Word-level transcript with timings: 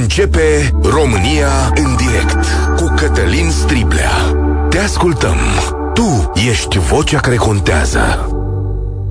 Începe 0.00 0.72
România 0.82 1.72
în 1.74 1.96
direct 1.96 2.46
cu 2.76 2.94
Cătălin 2.96 3.50
Striblea. 3.50 4.10
Te 4.70 4.78
ascultăm. 4.78 5.36
Tu 5.94 6.32
ești 6.48 6.78
vocea 6.78 7.20
care 7.20 7.36
contează. 7.36 8.26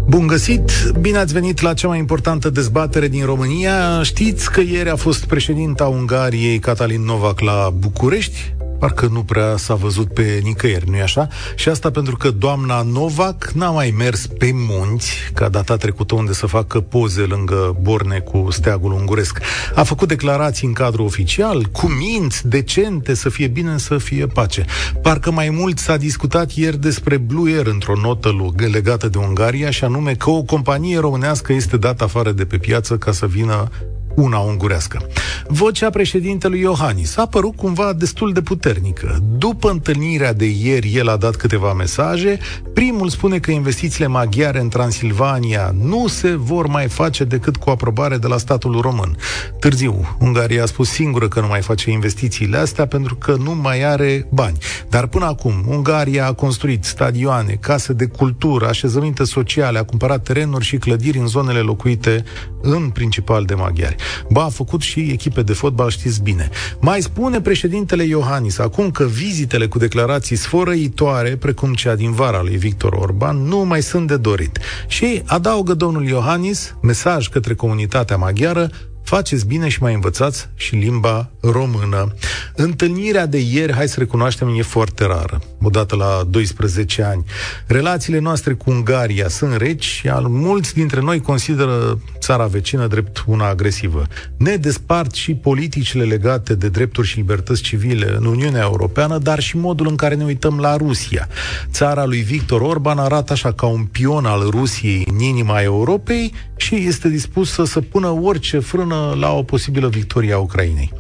Bun 0.08 0.28
găsit! 0.28 0.72
Bine 1.00 1.18
ați 1.18 1.34
venit 1.34 1.62
la 1.62 1.74
cea 1.74 1.88
mai 1.88 1.98
importantă 1.98 2.50
dezbatere 2.50 3.08
din 3.08 3.26
România. 3.26 4.04
Știți 4.04 4.52
că 4.52 4.62
ieri 4.62 4.90
a 4.90 4.96
fost 4.96 5.26
președinta 5.26 5.86
Ungariei 5.86 6.60
Catalin 6.60 7.04
Novak 7.04 7.40
la 7.40 7.74
București? 7.80 8.54
Parcă 8.82 9.10
nu 9.12 9.24
prea 9.24 9.58
s-a 9.58 9.76
văzut 9.76 10.14
pe 10.14 10.40
nicăieri, 10.44 10.90
nu-i 10.90 11.02
așa? 11.02 11.28
Și 11.56 11.70
asta 11.70 11.92
pentru 11.92 12.18
că 12.18 12.32
doamna 12.32 12.82
Novak 12.82 13.52
n-a 13.54 13.70
mai 13.70 13.94
mers 13.98 14.28
pe 14.28 14.52
munți, 14.54 15.12
ca 15.34 15.50
data 15.50 15.76
trecută 15.76 16.16
unde 16.16 16.34
să 16.34 16.46
facă 16.46 16.80
poze 16.80 17.22
lângă 17.22 17.78
borne 17.82 18.20
cu 18.20 18.48
steagul 18.50 18.92
unguresc. 18.92 19.40
A 19.76 19.84
făcut 19.84 20.08
declarații 20.08 20.68
în 20.68 20.74
cadru 20.74 21.04
oficial, 21.04 21.64
cu 21.64 21.88
minți, 21.88 22.48
decente, 22.48 23.14
să 23.14 23.30
fie 23.30 23.48
bine, 23.48 23.78
să 23.78 23.98
fie 23.98 24.28
pace. 24.28 24.66
Parcă 25.02 25.32
mai 25.32 25.50
mult 25.50 25.78
s-a 25.78 25.98
discutat 25.98 26.52
ieri 26.52 26.78
despre 26.78 27.18
Blue 27.18 27.54
Air 27.54 27.68
într-o 27.68 27.96
notă 28.02 28.36
legată 28.72 29.08
de 29.08 29.18
Ungaria, 29.18 29.70
și 29.70 29.84
anume 29.84 30.14
că 30.14 30.30
o 30.30 30.42
companie 30.42 31.00
românească 31.00 31.54
este 31.54 31.78
dată 31.78 32.04
afară 32.04 32.32
de 32.32 32.46
pe 32.46 32.58
piață 32.58 32.98
ca 32.98 33.12
să 33.12 33.26
vină 33.26 33.70
una 34.16 34.38
ungurească. 34.38 35.08
Vocea 35.48 35.90
președintelui 35.90 36.60
Iohannis 36.60 37.18
a 37.18 37.26
părut 37.26 37.56
cumva 37.56 37.94
destul 37.94 38.34
de 38.34 38.42
puternică. 38.42 39.20
După 39.38 39.70
întâlnirea 39.70 40.34
de 40.34 40.46
ieri, 40.46 40.94
el 40.96 41.10
a 41.10 41.16
dat 41.16 41.36
câteva 41.36 41.74
mesaje. 41.74 42.40
Primul 42.74 43.10
spune 43.10 43.40
că 43.40 43.52
investițiile 43.52 44.08
maghiare 44.08 44.60
în 44.60 44.70
Transilvania 44.70 45.76
nu 45.80 46.08
se 46.08 46.36
vor 46.36 46.68
mai 46.68 46.88
face 46.88 47.24
decât 47.24 47.58
cu 47.58 47.70
aprobare 47.70 48.18
de 48.18 48.28
la 48.28 48.38
statul 48.38 48.80
român. 48.82 49.18
Târziu, 49.60 50.18
Ungaria 50.20 50.64
a 50.64 50.66
spus 50.66 50.90
singură 50.90 51.28
că 51.28 51.40
nu 51.40 51.48
mai 51.48 51.62
face 51.62 51.92
investițiile 51.92 52.58
astea 52.58 52.88
pentru 52.88 53.16
că 53.16 53.36
nu 53.44 53.56
mai 53.56 53.84
are 53.84 54.28
bani. 54.32 54.58
Dar 54.90 55.08
până 55.08 55.26
acum, 55.26 55.64
Ungaria 55.68 56.26
a 56.26 56.34
construit 56.34 56.84
stadioane, 56.84 57.58
case 57.60 57.94
de 57.94 58.06
cultură, 58.06 58.68
așezăminte 58.68 59.24
sociale, 59.24 59.78
a 59.78 59.84
cumpărat 59.84 60.24
terenuri 60.24 60.66
și 60.66 60.78
clădiri 60.78 61.18
în 61.18 61.28
zonele 61.28 61.60
locuite 61.60 62.24
în 62.62 62.90
principal 62.90 63.46
de 63.46 63.54
maghiari. 63.54 63.96
Ba, 64.30 64.44
a 64.44 64.50
făcut 64.50 64.82
și 64.82 65.00
echipe 65.00 65.42
de 65.42 65.54
fotbal, 65.54 65.90
știți 65.90 66.22
bine. 66.22 66.50
Mai 66.80 67.02
spune 67.02 67.42
președintele 67.42 68.04
Iohannis 68.04 68.58
acum 68.58 68.92
că 68.92 69.04
vizitele 69.04 69.68
cu 69.68 69.78
declarații 69.78 70.36
sfărăitoare, 70.36 71.36
precum 71.36 71.74
cea 71.74 71.96
din 71.96 72.12
vara 72.12 72.42
lui 72.42 72.58
Victor 72.58 72.94
Orban, 72.94 73.38
nu 73.38 73.58
mai 73.58 73.82
sunt 73.82 74.08
de 74.08 74.18
dorit. 74.18 74.60
Și 74.88 75.22
adaugă 75.26 75.74
domnul 75.74 76.08
Iohannis 76.08 76.76
mesaj 76.82 77.28
către 77.28 77.54
comunitatea 77.54 78.18
maghiară 78.18 78.70
Faceți 79.12 79.46
bine 79.46 79.68
și 79.68 79.82
mai 79.82 79.94
învățați 79.94 80.50
și 80.56 80.76
limba 80.76 81.30
română. 81.42 82.14
Întâlnirea 82.56 83.26
de 83.26 83.38
ieri, 83.38 83.74
hai 83.74 83.88
să 83.88 84.00
recunoaștem, 84.00 84.56
e 84.58 84.62
foarte 84.62 85.06
rară, 85.06 85.42
odată 85.62 85.96
la 85.96 86.24
12 86.30 87.04
ani. 87.04 87.24
Relațiile 87.68 88.20
noastre 88.20 88.54
cu 88.54 88.72
Ungaria 88.72 89.28
sunt 89.28 89.56
reci 89.56 89.84
și 89.84 90.10
al 90.10 90.24
mulți 90.24 90.74
dintre 90.74 91.02
noi 91.02 91.22
consideră 91.22 92.00
țara 92.20 92.46
vecină 92.46 92.88
drept 92.88 93.24
una 93.28 93.48
agresivă. 93.48 94.04
Ne 94.38 94.56
despart 94.56 95.14
și 95.14 95.34
politicile 95.34 96.04
legate 96.04 96.56
de 96.56 96.70
drepturi 96.70 97.08
și 97.08 97.18
libertăți 97.18 97.62
civile 97.62 98.16
în 98.18 98.26
Uniunea 98.26 98.62
Europeană, 98.62 99.18
dar 99.18 99.40
și 99.40 99.58
modul 99.58 99.88
în 99.88 99.96
care 99.96 100.16
ne 100.16 100.24
uităm 100.24 100.60
la 100.60 100.76
Rusia. 100.76 101.28
Țara 101.72 102.06
lui 102.06 102.22
Victor 102.22 102.62
Orban 102.62 102.98
arată 102.98 103.34
așa 103.34 103.52
ca 103.52 103.66
un 103.66 103.84
pion 103.84 104.26
al 104.26 104.50
Rusiei 104.50 105.08
în 105.12 105.20
inima 105.20 105.62
Europei 105.62 106.34
și 106.56 106.76
este 106.76 107.10
dispusă 107.10 107.64
să 107.66 107.82
pună 107.82 108.08
orice 108.08 108.60
frână 108.60 109.01
la 109.20 109.32
o 109.34 109.44
posibilă 109.44 109.88
victorie 109.88 110.34
a 110.34 110.38
Ucrainei. 110.38 110.92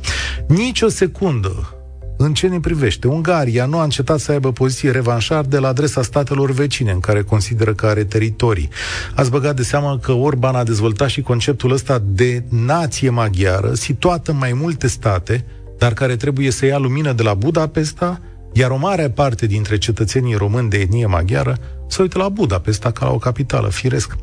Nici 0.47 0.81
o 0.81 0.89
secundă 0.89 1.75
în 2.23 2.33
ce 2.33 2.47
ne 2.47 2.59
privește, 2.59 3.07
Ungaria 3.07 3.66
nu 3.66 3.77
a 3.77 3.83
încetat 3.83 4.19
să 4.19 4.31
aibă 4.31 4.52
poziție 4.52 4.91
revanșar 4.91 5.45
de 5.45 5.57
la 5.57 5.67
adresa 5.67 6.02
statelor 6.02 6.52
vecine, 6.52 6.91
în 6.91 6.99
care 6.99 7.22
consideră 7.22 7.73
că 7.73 7.85
are 7.85 8.03
teritorii. 8.03 8.69
Ați 9.16 9.31
băgat 9.31 9.56
de 9.56 9.63
seamă 9.63 9.97
că 10.01 10.11
Orban 10.11 10.56
a 10.56 10.63
dezvoltat 10.63 11.09
și 11.09 11.22
conceptul 11.22 11.72
ăsta 11.72 12.01
de 12.06 12.44
nație 12.50 13.09
maghiară, 13.09 13.73
situată 13.73 14.31
în 14.31 14.38
mai 14.38 14.53
multe 14.53 14.88
state, 14.88 15.45
dar 15.78 15.94
care 15.94 16.16
trebuie 16.16 16.51
să 16.51 16.66
ia 16.66 16.78
lumină 16.78 17.11
de 17.13 17.23
la 17.23 17.34
Budapesta, 17.34 18.22
iar 18.53 18.72
o 18.72 18.78
mare 18.78 19.09
parte 19.09 19.45
dintre 19.45 19.78
cetățenii 19.78 20.35
români 20.35 20.69
de 20.69 20.78
etnie 20.78 21.06
maghiară 21.06 21.57
se 21.91 22.02
uită 22.02 22.18
la 22.18 22.29
Budapesta 22.29 22.91
ca 22.91 23.06
la 23.06 23.12
o 23.12 23.18
capitală, 23.18 23.69
firesc. 23.69 24.16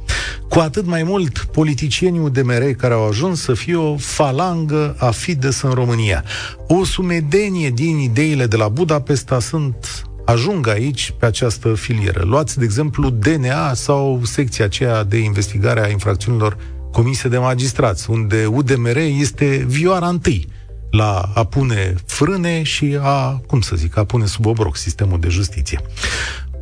Cu 0.49 0.59
atât 0.59 0.87
mai 0.87 1.03
mult, 1.03 1.39
politicienii 1.39 2.21
UDMR 2.21 2.63
care 2.77 2.95
au 2.95 3.09
ajuns 3.09 3.41
să 3.41 3.55
fie 3.55 3.77
o 3.77 3.97
falangă 3.97 4.97
a 4.99 5.11
Fides 5.11 5.61
în 5.61 5.71
România. 5.71 6.25
O 6.67 6.85
sumedenie 6.85 7.71
din 7.71 7.99
ideile 7.99 8.47
de 8.47 8.57
la 8.57 8.69
Budapesta 8.69 9.41
sunt 9.41 10.07
ajung 10.25 10.69
aici 10.69 11.15
pe 11.19 11.27
această 11.27 11.75
filieră. 11.75 12.23
Luați, 12.25 12.59
de 12.59 12.65
exemplu, 12.65 13.11
DNA 13.11 13.75
sau 13.75 14.21
secția 14.25 14.65
aceea 14.65 15.05
de 15.05 15.17
investigare 15.17 15.85
a 15.85 15.89
infracțiunilor 15.89 16.57
comise 16.93 17.29
de 17.29 17.39
magistrați, 17.39 18.11
unde 18.11 18.47
UDMR 18.47 18.97
este 18.97 19.65
vioara 19.69 20.09
întâi 20.09 20.49
la 20.91 21.31
a 21.35 21.45
pune 21.45 21.95
frâne 22.07 22.63
și 22.63 22.99
a, 23.01 23.43
cum 23.47 23.61
să 23.61 23.77
zic, 23.77 23.97
a 23.97 24.05
pune 24.05 24.27
sub 24.27 24.47
obroc 24.47 24.77
sistemul 24.77 25.21
de 25.21 25.29
justiție. 25.29 25.81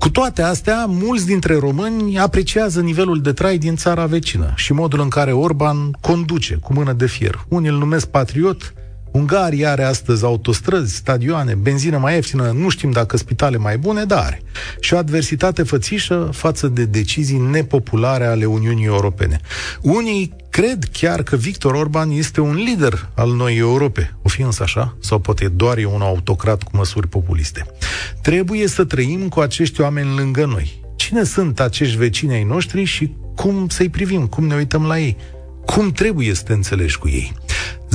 Cu 0.07 0.13
toate 0.13 0.43
astea, 0.43 0.85
mulți 0.89 1.27
dintre 1.27 1.59
români 1.59 2.19
apreciază 2.19 2.81
nivelul 2.81 3.21
de 3.21 3.33
trai 3.33 3.59
din 3.59 3.77
țara 3.77 4.07
vecină 4.07 4.53
și 4.57 4.73
modul 4.73 5.01
în 5.01 5.09
care 5.09 5.33
Orban 5.33 5.91
conduce 6.01 6.55
cu 6.55 6.73
mână 6.73 6.93
de 6.93 7.07
fier. 7.07 7.45
Unii 7.49 7.69
îl 7.69 7.79
numesc 7.79 8.07
patriot, 8.07 8.75
Ungaria 9.17 9.71
are 9.71 9.83
astăzi 9.83 10.25
autostrăzi, 10.25 10.95
stadioane, 10.95 11.55
benzină 11.55 11.99
mai 11.99 12.15
ieftină, 12.15 12.51
nu 12.51 12.69
știm 12.69 12.91
dacă 12.91 13.17
spitale 13.17 13.57
mai 13.57 13.79
bune, 13.79 14.05
dar 14.05 14.19
are. 14.19 14.43
Și 14.81 14.95
o 14.95 14.97
adversitate 14.97 15.63
fățișă 15.63 16.31
față 16.33 16.69
de 16.69 16.85
decizii 16.85 17.39
nepopulare 17.39 18.27
ale 18.27 18.45
Uniunii 18.45 18.85
Europene. 18.85 19.41
Unii 19.83 20.35
cred 20.51 20.89
chiar 20.93 21.23
că 21.23 21.37
Victor 21.37 21.75
Orban 21.75 22.11
este 22.11 22.41
un 22.41 22.55
lider 22.55 23.09
al 23.15 23.35
noii 23.35 23.59
Europe. 23.59 24.17
O 24.23 24.29
fi 24.29 24.43
însă 24.43 24.63
așa? 24.63 24.97
Sau 25.01 25.19
poate 25.19 25.49
doar 25.49 25.79
e 25.79 25.85
un 25.85 26.01
autocrat 26.01 26.63
cu 26.63 26.71
măsuri 26.77 27.09
populiste? 27.09 27.67
Trebuie 28.23 28.67
să 28.69 28.85
trăim 28.85 29.29
cu 29.29 29.41
acești 29.41 29.81
oameni 29.81 30.17
lângă 30.17 30.45
noi. 30.45 30.83
Cine 30.97 31.25
sunt 31.25 31.61
acești 31.61 31.97
vecini 31.97 32.35
ai 32.35 32.45
noștri 32.45 32.85
și 32.85 33.13
cum 33.35 33.69
să-i 33.69 33.89
privim, 33.89 34.27
cum 34.27 34.47
ne 34.47 34.55
uităm 34.55 34.87
la 34.87 34.99
ei? 34.99 35.17
Cum 35.65 35.91
trebuie 35.91 36.35
să 36.35 36.43
te 36.43 36.53
înțelegi 36.53 36.99
cu 36.99 37.09
ei? 37.09 37.33
0372069599 37.91 37.95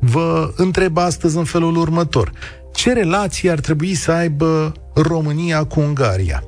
Vă 0.00 0.52
întreb 0.56 0.96
astăzi 0.96 1.36
în 1.36 1.44
felul 1.44 1.76
următor. 1.76 2.32
Ce 2.74 2.92
relații 2.92 3.50
ar 3.50 3.60
trebui 3.60 3.94
să 3.94 4.12
aibă 4.12 4.72
România 4.94 5.64
cu 5.64 5.80
Ungaria? 5.80 6.44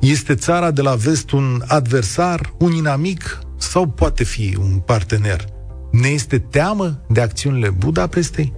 Este 0.00 0.34
țara 0.34 0.70
de 0.70 0.82
la 0.82 0.94
vest 0.94 1.30
un 1.30 1.62
adversar, 1.66 2.54
un 2.58 2.72
inamic 2.72 3.38
sau 3.58 3.88
poate 3.88 4.24
fi 4.24 4.56
un 4.60 4.78
partener? 4.78 5.44
Ne 5.90 6.08
este 6.08 6.38
teamă 6.38 7.00
de 7.08 7.20
acțiunile 7.20 7.70
Budapestei? 7.70 8.52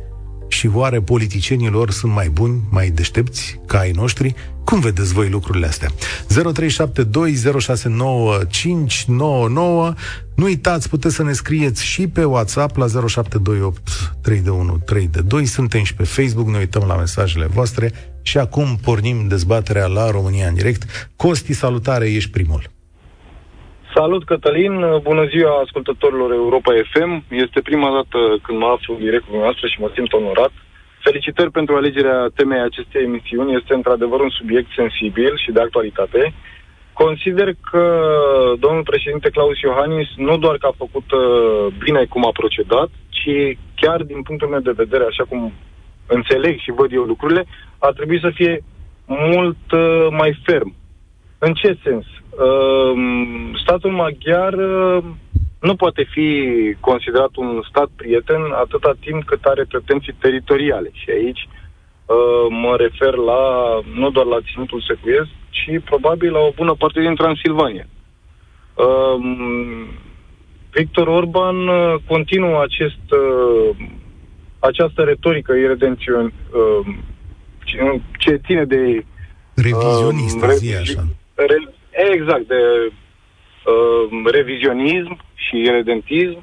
Și 0.48 0.70
oare 0.72 1.00
politicienii 1.00 1.68
lor 1.68 1.90
sunt 1.90 2.12
mai 2.12 2.28
buni, 2.28 2.60
mai 2.70 2.90
deștepți 2.90 3.60
ca 3.66 3.78
ai 3.78 3.90
noștri? 3.90 4.34
Cum 4.64 4.80
vedeți 4.80 5.14
voi 5.14 5.28
lucrurile 5.28 5.66
astea? 5.66 5.88
0372069599 5.88 5.94
Nu 10.36 10.44
uitați, 10.44 10.88
puteți 10.88 11.14
să 11.14 11.22
ne 11.22 11.32
scrieți 11.32 11.84
și 11.84 12.08
pe 12.08 12.24
WhatsApp 12.24 12.76
la 12.76 12.86
0728 12.86 13.80
321 14.22 15.44
Suntem 15.44 15.82
și 15.82 15.94
pe 15.94 16.04
Facebook, 16.04 16.48
ne 16.48 16.58
uităm 16.58 16.84
la 16.86 16.96
mesajele 16.96 17.46
voastre 17.46 17.90
și 18.22 18.38
acum 18.38 18.66
pornim 18.84 19.28
dezbaterea 19.28 19.86
la 19.86 20.10
România 20.10 20.48
în 20.48 20.54
direct. 20.54 20.82
Costi, 21.16 21.52
salutare, 21.52 22.06
ești 22.10 22.30
primul. 22.30 22.62
Salut, 23.94 24.24
Cătălin! 24.24 24.74
Bună 25.02 25.24
ziua 25.26 25.60
ascultătorilor 25.64 26.30
Europa 26.32 26.72
FM! 26.92 27.24
Este 27.28 27.60
prima 27.60 27.90
dată 27.96 28.18
când 28.42 28.58
mă 28.58 28.66
aflu 28.66 28.94
direct 28.94 29.24
cu 29.28 29.36
noastră 29.36 29.66
și 29.66 29.80
mă 29.80 29.90
simt 29.94 30.12
onorat. 30.12 30.52
Felicitări 31.06 31.50
pentru 31.50 31.74
alegerea 31.74 32.30
temei 32.34 32.60
acestei 32.60 33.02
emisiuni. 33.02 33.54
Este 33.54 33.74
într-adevăr 33.74 34.20
un 34.20 34.30
subiect 34.38 34.70
sensibil 34.76 35.32
și 35.36 35.52
de 35.52 35.60
actualitate. 35.60 36.32
Consider 36.92 37.48
că 37.70 37.84
domnul 38.58 38.82
președinte 38.82 39.28
Claus 39.30 39.58
Iohannis 39.60 40.08
nu 40.16 40.38
doar 40.38 40.56
că 40.58 40.66
a 40.66 40.80
făcut 40.84 41.08
uh, 41.12 41.66
bine 41.84 42.04
cum 42.04 42.26
a 42.26 42.38
procedat, 42.40 42.90
ci 43.08 43.58
chiar 43.80 44.02
din 44.02 44.22
punctul 44.22 44.48
meu 44.48 44.60
de 44.60 44.80
vedere, 44.82 45.04
așa 45.04 45.24
cum 45.28 45.52
înțeleg 46.06 46.58
și 46.58 46.76
văd 46.78 46.92
eu 46.92 47.02
lucrurile, 47.02 47.44
ar 47.78 47.92
trebui 47.92 48.20
să 48.20 48.30
fie 48.34 48.64
mult 49.06 49.64
uh, 49.72 50.06
mai 50.10 50.40
ferm. 50.44 50.74
În 51.38 51.52
ce 51.52 51.78
sens? 51.82 52.04
Uh, 52.04 52.92
statul 53.62 53.90
maghiar 53.90 54.52
uh, 54.52 55.04
nu 55.66 55.74
poate 55.76 56.02
fi 56.10 56.28
considerat 56.80 57.36
un 57.36 57.62
stat 57.68 57.88
prieten 57.96 58.42
atâta 58.64 58.92
timp 59.00 59.24
cât 59.24 59.44
are 59.44 59.64
pretenții 59.68 60.14
teritoriale. 60.18 60.90
Și 60.92 61.10
aici 61.10 61.42
uh, 61.48 62.46
mă 62.48 62.76
refer 62.76 63.14
la 63.14 63.42
nu 63.94 64.10
doar 64.10 64.26
la 64.26 64.38
ținutul 64.52 64.84
secuiesc, 64.88 65.30
ci 65.50 65.84
probabil 65.84 66.32
la 66.32 66.38
o 66.38 66.52
bună 66.54 66.74
parte 66.74 67.00
din 67.00 67.14
Transilvania. 67.14 67.86
Uh, 68.74 69.16
Victor 70.70 71.06
Orban 71.06 71.68
uh, 71.68 71.94
continuă 72.06 72.62
acest, 72.62 73.04
uh, 73.10 73.76
această 74.58 75.02
retorică 75.02 75.52
iredențion, 75.52 76.24
uh, 76.24 76.94
ce, 77.64 78.00
ce 78.18 78.40
ține 78.46 78.64
de... 78.64 79.04
Revizionistă, 79.54 80.46
uh, 80.46 80.52
zi 80.52 80.74
așa. 80.76 81.04
Re, 81.34 81.56
exact, 82.12 82.46
de 82.46 82.62
uh, 82.84 84.30
revizionism 84.32 85.18
și 85.48 85.56
iredentism 85.56 86.42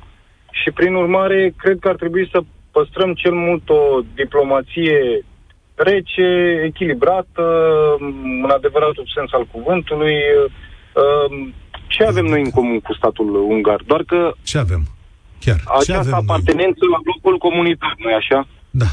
și 0.52 0.72
prin 0.72 0.94
urmare 0.96 1.54
cred 1.58 1.78
că 1.80 1.88
ar 1.88 1.96
trebui 1.96 2.30
să 2.32 2.40
păstrăm 2.72 3.14
cel 3.14 3.34
mult 3.34 3.70
o 3.70 4.00
diplomație 4.16 5.26
rece, 5.76 6.62
echilibrată, 6.66 7.46
în 8.44 8.50
adevăratul 8.50 9.12
sens 9.16 9.32
al 9.32 9.46
cuvântului. 9.52 10.16
Uh, 10.94 11.50
ce 11.88 12.04
avem 12.04 12.26
noi 12.26 12.42
în 12.42 12.50
comun 12.50 12.80
cu 12.80 12.94
statul 12.94 13.36
ungar? 13.36 13.82
Doar 13.86 14.04
că... 14.04 14.32
Ce 14.44 14.58
avem? 14.58 14.84
Chiar. 15.40 15.60
Această 15.66 15.98
avem 15.98 16.14
apartenență 16.14 16.80
noi? 16.82 16.92
la 16.92 17.00
blocul 17.04 17.38
comunitar, 17.38 17.96
nu 17.98 18.14
așa? 18.16 18.48
Da. 18.70 18.86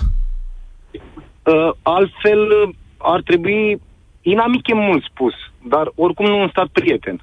Uh, 1.52 1.72
altfel, 1.82 2.48
ar 2.96 3.22
trebui, 3.22 3.80
inamic 4.22 4.68
e 4.68 4.74
mult 4.74 5.04
spus, 5.04 5.34
dar 5.68 5.92
oricum 5.94 6.26
nu 6.26 6.40
un 6.40 6.48
stat 6.48 6.66
prieten. 6.66 7.20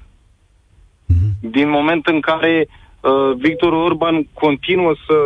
Mm-hmm. 1.16 1.50
Din 1.50 1.68
moment 1.68 2.06
în 2.06 2.20
care 2.20 2.66
uh, 2.66 3.36
Victor 3.36 3.72
Orban 3.72 4.26
continuă 4.32 4.94
să, 5.06 5.18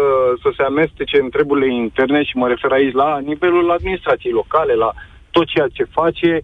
să 0.42 0.52
se 0.56 0.62
amestece 0.62 1.20
în 1.20 1.31
treburile 1.31 1.75
interne 1.75 2.22
și 2.22 2.37
mă 2.37 2.48
refer 2.48 2.70
aici 2.72 2.92
la 2.92 3.19
nivelul 3.19 3.70
administrației 3.70 4.32
locale, 4.32 4.75
la 4.75 4.92
tot 5.31 5.46
ceea 5.46 5.69
ce 5.72 5.84
face, 5.84 6.40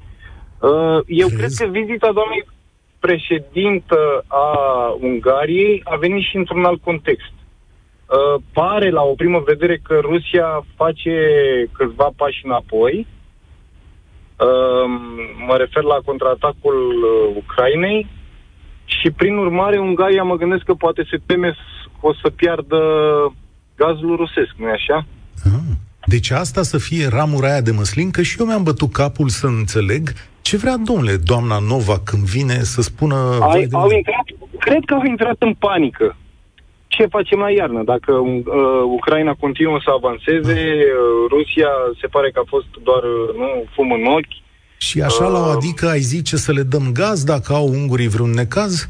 uh, 0.60 0.98
eu 1.06 1.28
Crezi? 1.28 1.36
cred 1.36 1.50
că 1.58 1.78
vizita 1.78 2.12
doamnei 2.12 2.44
președintă 2.98 4.24
a 4.26 4.48
Ungariei 5.00 5.80
a 5.84 5.96
venit 5.96 6.22
și 6.22 6.36
într-un 6.36 6.64
alt 6.64 6.82
context. 6.82 7.32
Uh, 8.06 8.42
pare 8.52 8.90
la 8.90 9.02
o 9.02 9.14
primă 9.14 9.42
vedere 9.46 9.80
că 9.82 9.98
Rusia 10.02 10.64
face 10.76 11.16
câțiva 11.72 12.08
pași 12.16 12.40
înapoi. 12.44 13.06
Uh, 14.38 14.84
mă 15.46 15.56
refer 15.56 15.82
la 15.82 15.98
contraatacul 16.04 17.04
uh, 17.04 17.36
Ucrainei 17.36 18.06
și 19.00 19.10
prin 19.10 19.36
urmare 19.36 19.78
Ungaria 19.78 20.22
mă 20.22 20.36
gândesc 20.36 20.62
că 20.62 20.74
poate 20.74 21.06
se 21.10 21.18
teme 21.26 21.56
că 22.00 22.06
o 22.06 22.14
să 22.14 22.30
piardă 22.30 22.78
gazul 23.76 24.16
rusesc, 24.16 24.52
nu-i 24.56 24.70
așa? 24.70 25.06
Ah, 25.44 25.76
deci 26.04 26.30
asta 26.30 26.62
să 26.62 26.78
fie 26.78 27.08
ramura 27.08 27.48
aia 27.50 27.60
de 27.60 27.70
măslin, 27.70 28.10
că 28.10 28.22
și 28.22 28.36
eu 28.40 28.46
mi-am 28.46 28.62
bătut 28.62 28.92
capul 28.92 29.28
să 29.28 29.46
înțeleg 29.46 30.08
ce 30.48 30.56
vrea, 30.56 30.76
domnule, 30.90 31.16
doamna 31.32 31.58
Nova 31.72 31.96
când 32.08 32.22
vine 32.36 32.58
să 32.74 32.80
spună... 32.90 33.16
Ai, 33.40 33.66
au 33.70 33.90
intrat, 33.90 34.26
cred 34.58 34.82
că 34.86 34.94
au 34.94 35.04
intrat 35.04 35.36
în 35.38 35.54
panică. 35.54 36.16
Ce 36.86 37.06
facem 37.06 37.38
la 37.38 37.50
iarnă? 37.50 37.82
Dacă 37.82 38.12
uh, 38.12 38.44
Ucraina 38.98 39.34
continuă 39.44 39.78
să 39.84 39.90
avanseze, 39.90 40.60
uh, 40.60 41.30
Rusia 41.34 41.70
se 42.00 42.06
pare 42.06 42.30
că 42.30 42.38
a 42.42 42.48
fost 42.54 42.70
doar 42.88 43.02
uh, 43.02 43.34
nu, 43.40 43.48
fum 43.74 43.88
în 43.98 44.04
ochi. 44.18 44.36
Și 44.78 45.02
așa 45.02 45.24
uh, 45.24 45.32
la 45.32 45.38
o 45.38 45.50
adică 45.50 45.88
ai 45.88 46.00
zice 46.00 46.36
să 46.36 46.52
le 46.52 46.62
dăm 46.62 46.92
gaz 46.92 47.24
dacă 47.24 47.52
au 47.52 47.68
ungurii 47.68 48.08
vreun 48.08 48.30
necaz? 48.30 48.88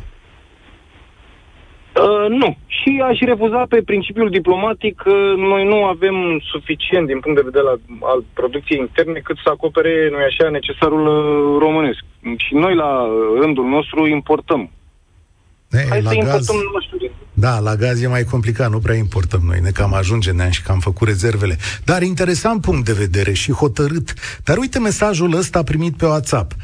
Uh, 1.97 2.29
nu. 2.29 2.57
Și 2.67 3.03
aș 3.05 3.19
refuza 3.19 3.65
pe 3.69 3.83
principiul 3.83 4.31
diplomatic 4.31 4.97
că 4.97 5.15
noi 5.37 5.65
nu 5.65 5.85
avem 5.85 6.17
suficient 6.53 7.07
din 7.07 7.21
punct 7.21 7.37
de 7.37 7.49
vedere 7.51 7.67
al, 7.67 7.81
al 8.01 8.25
producției 8.33 8.79
interne 8.79 9.19
cât 9.19 9.37
să 9.45 9.49
acopere, 9.49 10.09
nu 10.11 10.17
așa, 10.17 10.51
necesarul 10.51 11.07
uh, 11.07 11.59
românesc. 11.59 12.03
Și 12.37 12.55
noi, 12.55 12.75
la 12.75 13.09
rândul 13.41 13.65
nostru, 13.65 14.07
importăm. 14.07 14.71
E, 15.71 15.87
Hai 15.89 16.03
la 16.03 16.11
să 16.11 16.17
gaz, 16.17 16.25
importăm, 16.25 16.57
nu 16.75 16.81
știu. 16.81 17.11
Da, 17.39 17.59
la 17.59 17.77
gaz 17.77 18.03
e 18.03 18.07
mai 18.07 18.25
complicat, 18.25 18.71
nu 18.71 18.79
prea 18.79 18.95
importăm 18.95 19.41
noi, 19.45 19.61
ne 19.61 19.71
cam 19.71 19.95
ajunge 19.95 20.33
ne 20.33 20.51
și 20.51 20.63
că 20.63 20.73
am 20.73 20.81
făcut 20.81 21.09
rezervele. 21.09 21.59
Dar 21.85 22.03
interesant 22.03 22.61
punct 22.61 22.85
de 22.85 22.93
vedere 22.93 23.33
și 23.33 23.53
hotărât. 23.53 24.15
Dar 24.45 24.57
uite 24.57 24.79
mesajul 24.79 25.35
ăsta 25.35 25.63
primit 25.63 25.97
pe 25.97 26.05
WhatsApp. 26.05 26.55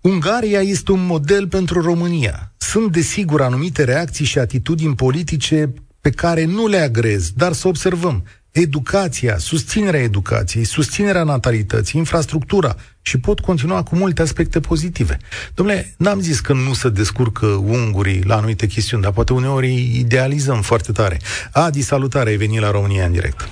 Ungaria 0.00 0.60
este 0.60 0.92
un 0.92 1.06
model 1.06 1.48
pentru 1.48 1.80
România. 1.80 2.52
Sunt, 2.56 2.92
desigur, 2.92 3.42
anumite 3.42 3.84
reacții 3.84 4.24
și 4.24 4.38
atitudini 4.38 4.94
politice 4.94 5.74
pe 6.00 6.10
care 6.10 6.44
nu 6.44 6.66
le 6.66 6.78
agrez, 6.78 7.30
dar 7.30 7.52
să 7.52 7.68
observăm. 7.68 8.24
Educația, 8.52 9.36
susținerea 9.36 10.00
educației, 10.00 10.64
susținerea 10.64 11.24
natalității, 11.24 11.98
infrastructura 11.98 12.74
și 13.02 13.20
pot 13.20 13.40
continua 13.40 13.82
cu 13.82 13.96
multe 13.96 14.22
aspecte 14.22 14.60
pozitive. 14.60 15.16
Domnule, 15.54 15.84
n-am 15.98 16.18
zis 16.18 16.40
că 16.40 16.52
nu 16.52 16.72
se 16.72 16.88
descurcă 16.88 17.46
ungurii 17.46 18.22
la 18.24 18.34
anumite 18.34 18.66
chestiuni, 18.66 19.02
dar 19.02 19.12
poate 19.12 19.32
uneori 19.32 19.72
idealizăm 20.04 20.60
foarte 20.60 20.92
tare. 20.92 21.16
Adi, 21.52 21.80
salutare, 21.80 22.30
ai 22.30 22.36
venit 22.36 22.60
la 22.60 22.70
România 22.70 23.04
în 23.04 23.12
direct. 23.12 23.48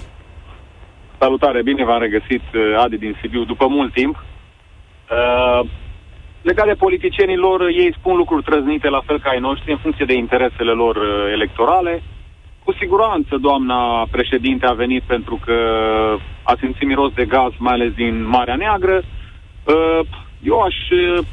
Salutare, 1.18 1.62
bine 1.62 1.84
v-am 1.84 2.00
regăsit, 2.00 2.42
Adi 2.84 2.96
din 2.98 3.18
Sibiu, 3.20 3.44
după 3.44 3.66
mult 3.68 3.92
timp. 3.92 4.16
Uh, 5.10 5.70
Legat 6.42 6.66
de 6.66 6.74
politicienii 6.74 7.36
lor, 7.36 7.60
ei 7.62 7.94
spun 7.98 8.16
lucruri 8.16 8.42
trăznite 8.42 8.88
la 8.88 9.02
fel 9.06 9.20
ca 9.20 9.30
ai 9.30 9.38
noștri 9.38 9.72
în 9.72 9.78
funcție 9.78 10.04
de 10.04 10.14
interesele 10.14 10.70
lor 10.70 10.96
uh, 10.96 11.32
electorale. 11.32 12.02
Cu 12.68 12.74
siguranță 12.74 13.36
doamna 13.40 14.06
președinte 14.10 14.66
a 14.66 14.72
venit 14.72 15.02
pentru 15.02 15.40
că 15.44 15.58
a 16.42 16.54
simțit 16.60 16.86
miros 16.86 17.12
de 17.12 17.24
gaz, 17.24 17.52
mai 17.58 17.72
ales 17.72 17.92
din 17.92 18.26
Marea 18.28 18.56
Neagră. 18.56 18.96
Uh, 19.02 20.00
eu 20.42 20.58
aș 20.60 20.74
uh, 20.90 21.26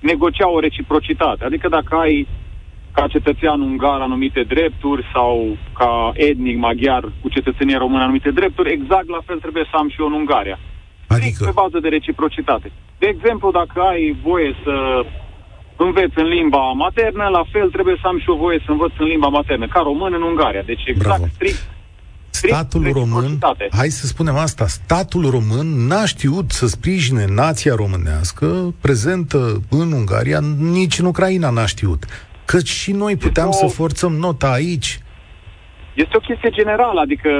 negocia 0.00 0.48
o 0.48 0.60
reciprocitate. 0.60 1.44
Adică 1.44 1.68
dacă 1.68 1.96
ai 1.96 2.26
ca 2.92 3.06
cetățean 3.06 3.60
ungar 3.60 4.00
anumite 4.00 4.42
drepturi 4.42 5.04
sau 5.12 5.56
ca 5.78 6.12
etnic 6.14 6.58
maghiar 6.58 7.12
cu 7.22 7.28
cetățenie 7.28 7.76
română 7.76 8.02
anumite 8.02 8.30
drepturi, 8.30 8.72
exact 8.72 9.08
la 9.08 9.20
fel 9.26 9.38
trebuie 9.38 9.64
să 9.70 9.76
am 9.76 9.88
și 9.88 10.00
eu 10.00 10.06
în 10.06 10.12
Ungaria. 10.12 10.58
Adică? 11.08 11.44
Pe 11.44 11.50
bază 11.54 11.78
de 11.80 11.88
reciprocitate. 11.88 12.72
De 12.98 13.06
exemplu, 13.06 13.50
dacă 13.50 13.80
ai 13.80 14.16
voie 14.22 14.54
să 14.64 15.04
înveți 15.84 16.18
în 16.22 16.28
limba 16.36 16.72
maternă, 16.84 17.24
la 17.28 17.44
fel 17.52 17.68
trebuie 17.70 17.96
să 18.00 18.06
am 18.06 18.18
și 18.18 18.30
o 18.30 18.36
voie 18.36 18.58
să 18.64 18.70
învăț 18.70 18.92
în 18.98 19.06
limba 19.06 19.28
maternă, 19.28 19.66
ca 19.66 19.80
român 19.80 20.12
în 20.14 20.22
Ungaria. 20.22 20.62
Deci 20.62 20.84
exact 20.86 21.06
Bravo. 21.06 21.26
strict 21.34 21.72
Statul 22.30 22.90
român, 22.92 23.38
hai 23.70 23.88
să 23.88 24.06
spunem 24.06 24.36
asta, 24.36 24.66
statul 24.66 25.30
român 25.30 25.86
n-a 25.86 26.04
știut 26.04 26.50
să 26.50 26.66
sprijine 26.66 27.24
nația 27.28 27.74
românească 27.74 28.74
prezentă 28.80 29.62
în 29.70 29.92
Ungaria, 29.92 30.40
nici 30.58 30.98
în 30.98 31.06
Ucraina 31.06 31.50
n-a 31.50 31.66
știut. 31.66 32.04
Căci 32.44 32.68
și 32.68 32.92
noi 32.92 33.16
puteam 33.16 33.48
o... 33.48 33.52
să 33.52 33.66
forțăm 33.66 34.12
nota 34.12 34.50
aici, 34.50 34.98
este 35.94 36.16
o 36.16 36.26
chestie 36.28 36.50
generală, 36.50 37.00
adică 37.00 37.30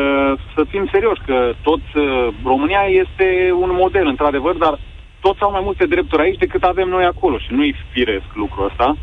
să 0.54 0.64
fim 0.68 0.88
serioși 0.92 1.22
că 1.26 1.52
tot 1.62 1.80
uh, 1.94 2.34
România 2.44 2.84
este 3.02 3.52
un 3.60 3.70
model, 3.72 4.06
într-adevăr, 4.06 4.54
dar 4.56 4.78
toți 5.26 5.43
au 5.43 5.50
mai 5.50 5.64
multe 5.64 5.87
drepturi 5.87 6.23
aici 6.23 6.43
decât 6.45 6.62
avem 6.62 6.88
noi 6.88 7.04
acolo 7.04 7.38
și 7.38 7.52
nu-i 7.52 7.75
firesc 7.93 8.28
lucrul 8.35 8.64
ăsta. 8.71 8.97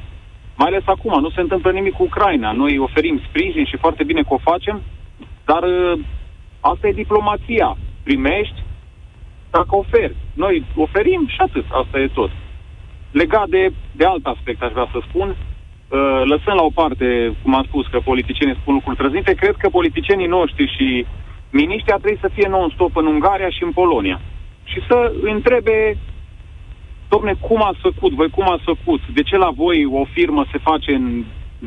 Mai 0.60 0.68
ales 0.68 0.84
acum, 0.86 1.22
nu 1.22 1.30
se 1.30 1.42
întâmplă 1.42 1.72
nimic 1.72 1.94
cu 1.94 2.04
Ucraina. 2.04 2.52
Noi 2.52 2.78
oferim 2.78 3.22
sprijin 3.28 3.66
și 3.66 3.78
foarte 3.84 4.04
bine 4.04 4.22
că 4.22 4.34
o 4.34 4.46
facem, 4.52 4.82
dar 5.46 5.64
uh, 5.64 6.00
asta 6.60 6.88
e 6.88 7.04
diplomația. 7.04 7.78
Primești 8.04 8.60
dacă 9.52 9.76
oferi. 9.76 10.16
Noi 10.34 10.66
oferim 10.76 11.28
și 11.28 11.40
atât, 11.40 11.66
asta 11.82 12.00
e 12.00 12.08
tot. 12.08 12.32
Legat 13.12 13.48
de, 13.48 13.74
de 13.92 14.06
alt 14.06 14.26
aspect, 14.26 14.62
aș 14.62 14.72
vrea 14.72 14.90
să 14.92 15.00
spun, 15.08 15.36
Uh, 15.92 16.22
lăsând 16.34 16.56
la 16.56 16.70
o 16.70 16.78
parte, 16.82 17.36
cum 17.42 17.56
am 17.56 17.66
spus, 17.68 17.88
că 17.88 18.00
politicienii 18.00 18.60
spun 18.62 18.74
lucruri 18.74 18.98
trăznite, 18.98 19.34
cred 19.34 19.56
că 19.56 19.70
politicienii 19.70 20.34
noștri 20.38 20.74
și 20.76 21.06
miniștrii 21.50 21.94
ar 21.94 22.00
trebui 22.00 22.24
să 22.26 22.30
fie 22.34 22.48
non-stop 22.50 22.96
în 22.96 23.06
Ungaria 23.06 23.50
și 23.50 23.64
în 23.64 23.72
Polonia. 23.72 24.22
Și 24.64 24.80
să 24.88 25.14
întrebe, 25.22 25.98
domne, 27.14 27.34
cum 27.48 27.62
ați 27.70 27.82
făcut, 27.88 28.12
voi 28.20 28.30
cum 28.30 28.48
ați 28.50 28.70
făcut, 28.72 29.02
de 29.18 29.24
ce 29.30 29.36
la 29.38 29.52
voi 29.64 29.78
o 30.02 30.04
firmă 30.16 30.42
se 30.52 30.58
face 30.70 30.92
în 30.94 31.06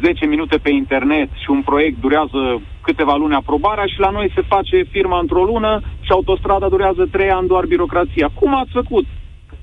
10 0.00 0.26
minute 0.26 0.56
pe 0.58 0.70
internet 0.70 1.28
și 1.42 1.48
un 1.50 1.62
proiect 1.62 1.96
durează 2.00 2.40
câteva 2.86 3.14
luni 3.16 3.34
aprobarea 3.34 3.86
și 3.92 3.98
la 4.06 4.10
noi 4.10 4.32
se 4.34 4.42
face 4.54 4.76
firma 4.94 5.18
într-o 5.18 5.44
lună 5.44 5.72
și 6.00 6.10
autostrada 6.12 6.68
durează 6.68 7.02
3 7.10 7.30
ani 7.30 7.50
doar 7.52 7.64
birocrația. 7.66 8.28
Cum 8.40 8.54
ați 8.54 8.72
făcut? 8.80 9.06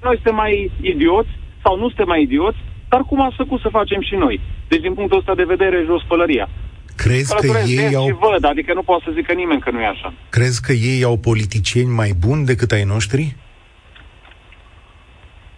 Noi 0.01 0.15
suntem 0.15 0.35
mai 0.35 0.71
idioți 0.81 1.29
sau 1.63 1.73
nu 1.77 1.87
suntem 1.87 2.07
mai 2.07 2.21
idioți 2.21 2.59
dar 2.91 3.01
cum 3.09 3.21
ați 3.21 3.35
făcut 3.35 3.59
să 3.61 3.69
facem 3.79 4.01
și 4.01 4.15
noi? 4.15 4.35
Deci, 4.67 4.81
din 4.81 4.93
punctul 4.93 5.17
ăsta 5.17 5.35
de 5.35 5.51
vedere, 5.53 5.77
jos 5.85 6.01
pălăria. 6.07 6.49
Crezi 6.95 7.35
că 7.35 7.47
ei 7.67 7.95
au... 7.95 8.05
Și 8.05 8.15
văd, 8.27 8.43
adică 8.45 8.73
nu 8.73 8.83
pot 8.83 9.01
să 9.01 9.11
zică 9.13 9.33
nimeni 9.33 9.61
că 9.61 9.71
nu 9.71 9.79
e 9.81 9.87
așa. 9.95 10.13
Crezi 10.29 10.61
că 10.61 10.71
ei 10.71 11.03
au 11.03 11.17
politicieni 11.17 11.89
mai 12.01 12.11
buni 12.19 12.45
decât 12.45 12.71
ai 12.71 12.83
noștri? 12.83 13.35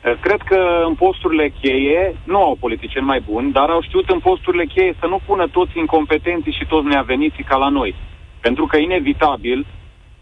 Cred 0.03 0.41
că 0.41 0.83
în 0.87 0.93
posturile 0.95 1.53
cheie 1.61 2.15
nu 2.23 2.43
au 2.43 2.57
politicieni 2.59 3.05
mai 3.05 3.21
buni, 3.31 3.51
dar 3.51 3.69
au 3.69 3.81
știut 3.81 4.09
în 4.09 4.19
posturile 4.19 4.65
cheie 4.65 4.95
să 4.99 5.07
nu 5.07 5.19
pună 5.25 5.47
toți 5.47 5.77
incompetenții 5.77 6.57
și 6.59 6.65
toți 6.65 6.87
neaveniții 6.87 7.43
ca 7.43 7.57
la 7.57 7.69
noi. 7.69 7.95
Pentru 8.41 8.65
că 8.65 8.77
inevitabil, 8.77 9.65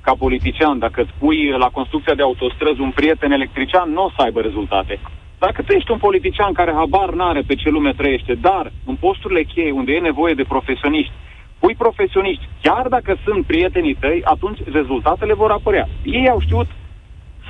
ca 0.02 0.14
politician, 0.18 0.80
dacă 0.80 1.02
îți 1.02 1.14
pui 1.20 1.50
la 1.50 1.70
construcția 1.70 2.14
de 2.14 2.22
autostrăzi 2.22 2.82
un 2.82 2.92
prieten 2.92 3.32
electrician, 3.32 3.92
nu 3.92 4.04
o 4.04 4.10
să 4.16 4.22
aibă 4.22 4.42
rezultate. 4.42 5.00
Dacă 5.40 5.62
tu 5.62 5.72
ești 5.72 5.92
un 5.92 5.98
politician 5.98 6.54
care 6.54 6.74
habar 6.74 7.10
n-are 7.14 7.42
pe 7.48 7.56
ce 7.56 7.70
lume 7.70 7.94
trăiește, 7.94 8.34
dar 8.34 8.72
în 8.86 8.96
posturile 8.96 9.44
cheie 9.44 9.72
unde 9.72 9.92
e 9.94 10.00
nevoie 10.00 10.34
de 10.34 10.44
profesioniști, 10.44 11.14
pui 11.60 11.76
profesioniști, 11.76 12.48
chiar 12.62 12.88
dacă 12.88 13.18
sunt 13.26 13.46
prietenii 13.46 13.98
tăi, 14.00 14.22
atunci 14.24 14.60
rezultatele 14.72 15.34
vor 15.34 15.52
apărea. 15.52 15.88
Ei 16.04 16.30
au 16.30 16.40
știut, 16.40 16.68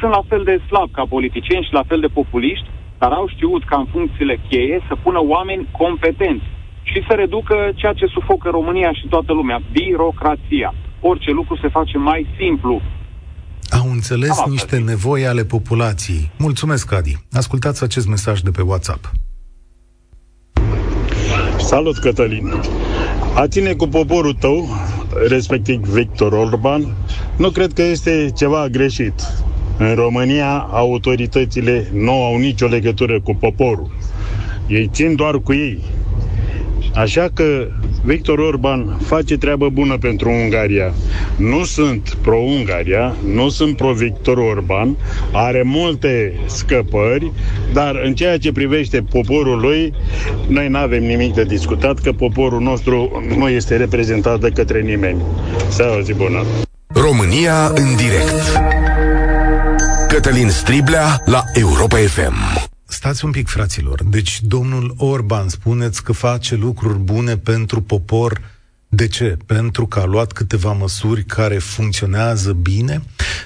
sunt 0.01 0.13
la 0.19 0.23
fel 0.31 0.43
de 0.49 0.55
slab 0.67 0.89
ca 0.97 1.03
politicieni 1.15 1.67
și 1.67 1.77
la 1.79 1.83
fel 1.89 1.99
de 2.05 2.15
populiști, 2.19 2.69
dar 3.01 3.11
au 3.19 3.25
știut 3.35 3.63
ca 3.69 3.77
în 3.79 3.87
funcțiile 3.95 4.35
cheie 4.49 4.75
să 4.87 4.93
pună 5.03 5.19
oameni 5.35 5.67
competenți 5.81 6.47
și 6.91 6.99
să 7.07 7.13
reducă 7.13 7.55
ceea 7.75 7.93
ce 7.93 8.05
sufocă 8.15 8.49
România 8.49 8.91
și 8.99 9.05
toată 9.13 9.31
lumea, 9.33 9.61
birocrația. 9.71 10.69
Orice 10.99 11.31
lucru 11.31 11.55
se 11.61 11.69
face 11.77 11.97
mai 11.97 12.21
simplu. 12.39 12.81
Au 13.79 13.87
înțeles 13.91 14.39
Am 14.39 14.51
niște 14.51 14.77
nevoi 14.77 15.25
ale 15.25 15.43
populației. 15.43 16.29
Mulțumesc, 16.37 16.93
Adi. 16.93 17.15
Ascultați 17.31 17.83
acest 17.83 18.07
mesaj 18.07 18.39
de 18.39 18.51
pe 18.51 18.61
WhatsApp. 18.61 19.11
Salut, 21.57 21.97
Cătălin! 21.97 22.53
A 23.35 23.47
ține 23.47 23.73
cu 23.73 23.87
poporul 23.87 24.33
tău, 24.33 24.67
respectiv 25.27 25.79
Victor 25.79 26.31
Orban, 26.33 26.95
nu 27.37 27.49
cred 27.49 27.73
că 27.73 27.81
este 27.81 28.31
ceva 28.35 28.67
greșit. 28.67 29.13
În 29.89 29.95
România, 29.95 30.67
autoritățile 30.71 31.87
nu 31.93 32.23
au 32.23 32.37
nicio 32.37 32.67
legătură 32.67 33.21
cu 33.21 33.35
poporul. 33.35 33.91
Ei 34.67 34.89
țin 34.93 35.15
doar 35.15 35.39
cu 35.39 35.53
ei. 35.53 35.79
Așa 36.95 37.29
că 37.33 37.67
Victor 38.03 38.39
Orban 38.39 38.97
face 39.05 39.37
treabă 39.37 39.69
bună 39.69 39.97
pentru 39.97 40.29
Ungaria. 40.29 40.93
Nu 41.35 41.63
sunt 41.63 42.17
pro-Ungaria, 42.21 43.15
nu 43.33 43.49
sunt 43.49 43.75
pro-Victor 43.75 44.37
Orban, 44.37 44.97
are 45.31 45.61
multe 45.65 46.33
scăpări, 46.45 47.31
dar 47.73 48.01
în 48.03 48.13
ceea 48.13 48.37
ce 48.37 48.51
privește 48.51 49.03
poporul 49.09 49.59
lui, 49.59 49.93
noi 50.47 50.67
nu 50.67 50.77
avem 50.77 51.03
nimic 51.03 51.33
de 51.33 51.43
discutat, 51.43 51.99
că 51.99 52.11
poporul 52.11 52.61
nostru 52.61 53.23
nu 53.37 53.49
este 53.49 53.77
reprezentat 53.77 54.39
de 54.39 54.49
către 54.49 54.81
nimeni. 54.81 55.21
Să 55.69 55.95
o 55.97 56.01
zi 56.01 56.13
bună! 56.13 56.43
România 56.87 57.71
în 57.75 57.95
direct 57.95 58.61
Cătălin 60.11 60.49
Striblea 60.49 61.21
la 61.25 61.43
Europa 61.53 61.97
FM 61.97 62.33
Stați 62.87 63.25
un 63.25 63.31
pic, 63.31 63.47
fraților. 63.47 64.03
Deci, 64.03 64.41
domnul 64.41 64.93
Orban, 64.97 65.49
spuneți 65.49 66.03
că 66.03 66.11
face 66.11 66.55
lucruri 66.55 66.97
bune 66.97 67.37
pentru 67.37 67.81
popor. 67.81 68.41
De 68.87 69.07
ce? 69.07 69.37
Pentru 69.45 69.87
că 69.87 69.99
a 69.99 70.05
luat 70.05 70.31
câteva 70.31 70.71
măsuri 70.71 71.23
care 71.23 71.57
funcționează 71.57 72.53
bine, 72.53 73.01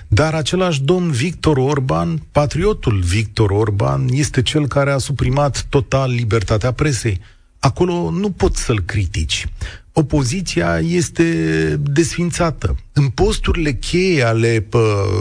dar 0.07 0.33
același 0.33 0.81
domn 0.81 1.11
Victor 1.11 1.57
Orban, 1.57 2.21
patriotul 2.31 2.99
Victor 2.99 3.49
Orban, 3.49 4.07
este 4.09 4.41
cel 4.41 4.67
care 4.67 4.91
a 4.91 4.97
suprimat 4.97 5.65
total 5.69 6.11
libertatea 6.11 6.71
presei. 6.71 7.21
Acolo 7.59 8.09
nu 8.09 8.31
poți 8.31 8.61
să-l 8.61 8.79
critici 8.79 9.47
opoziția 9.97 10.79
este 10.79 11.25
desfințată. 11.83 12.75
În 12.93 13.07
posturile 13.07 13.73
cheie 13.73 14.23
ale 14.23 14.67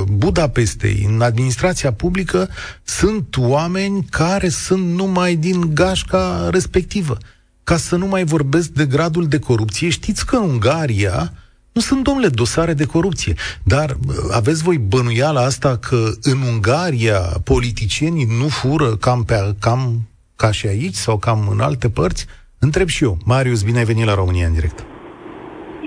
Budapestei, 0.06 1.06
în 1.08 1.20
administrația 1.20 1.92
publică, 1.92 2.48
sunt 2.82 3.36
oameni 3.36 4.06
care 4.10 4.48
sunt 4.48 4.94
numai 4.94 5.36
din 5.36 5.74
gașca 5.74 6.48
respectivă. 6.50 7.16
Ca 7.64 7.76
să 7.76 7.96
nu 7.96 8.06
mai 8.06 8.24
vorbesc 8.24 8.68
de 8.68 8.86
gradul 8.86 9.26
de 9.26 9.38
corupție, 9.38 9.88
știți 9.88 10.26
că 10.26 10.36
în 10.36 10.42
Ungaria 10.42 11.32
nu 11.72 11.80
sunt, 11.80 12.04
domnule, 12.04 12.28
dosare 12.28 12.74
de 12.74 12.84
corupție. 12.84 13.34
Dar 13.62 13.96
aveți 14.30 14.62
voi 14.62 14.78
bănuiala 14.78 15.44
asta 15.44 15.76
că 15.76 16.10
în 16.22 16.40
Ungaria 16.40 17.18
politicienii 17.20 18.24
nu 18.38 18.48
fură 18.48 18.96
cam, 18.96 19.24
pe, 19.24 19.54
cam 19.58 20.08
ca 20.36 20.50
și 20.50 20.66
aici 20.66 20.94
sau 20.94 21.18
cam 21.18 21.48
în 21.48 21.60
alte 21.60 21.88
părți? 21.88 22.26
Întreb 22.66 22.88
și 22.96 23.04
eu. 23.04 23.14
Marius, 23.32 23.60
bine 23.62 23.78
ai 23.78 23.90
venit 23.92 24.06
la 24.10 24.14
România 24.14 24.46
în 24.46 24.56
direct. 24.58 24.78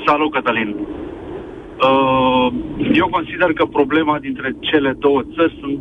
Salut, 0.06 0.32
Cătălin. 0.32 0.70
Uh, 1.90 2.48
eu 3.02 3.08
consider 3.18 3.50
că 3.54 3.66
problema 3.66 4.20
dintre 4.20 4.56
cele 4.60 4.92
două 5.06 5.22
țări 5.36 5.58
sunt 5.62 5.80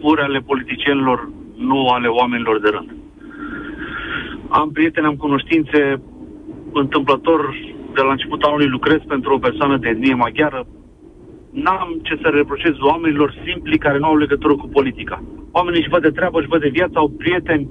pure 0.00 0.22
ale 0.22 0.38
politicienilor, 0.38 1.18
nu 1.56 1.86
ale 1.86 2.08
oamenilor 2.08 2.60
de 2.60 2.68
rând. 2.68 2.90
Am 4.48 4.70
prieteni, 4.72 5.06
am 5.06 5.16
cunoștințe, 5.16 5.80
întâmplător, 6.72 7.40
de 7.94 8.02
la 8.06 8.10
începutul 8.10 8.48
anului 8.48 8.74
lucrez 8.76 9.00
pentru 9.08 9.34
o 9.34 9.38
persoană 9.38 9.76
de 9.76 9.88
etnie 9.88 10.14
maghiară. 10.14 10.66
N-am 11.50 12.00
ce 12.02 12.18
să 12.22 12.28
reproșez 12.28 12.74
oamenilor 12.80 13.30
simpli 13.44 13.78
care 13.78 13.98
nu 13.98 14.06
au 14.06 14.16
legătură 14.16 14.54
cu 14.54 14.68
politica. 14.68 15.22
Oamenii 15.50 15.80
își 15.80 15.92
văd 15.94 16.02
de 16.02 16.16
treabă, 16.18 16.38
își 16.38 16.52
văd 16.52 16.60
de 16.60 16.74
viață, 16.78 16.94
au 16.98 17.08
prieteni, 17.08 17.68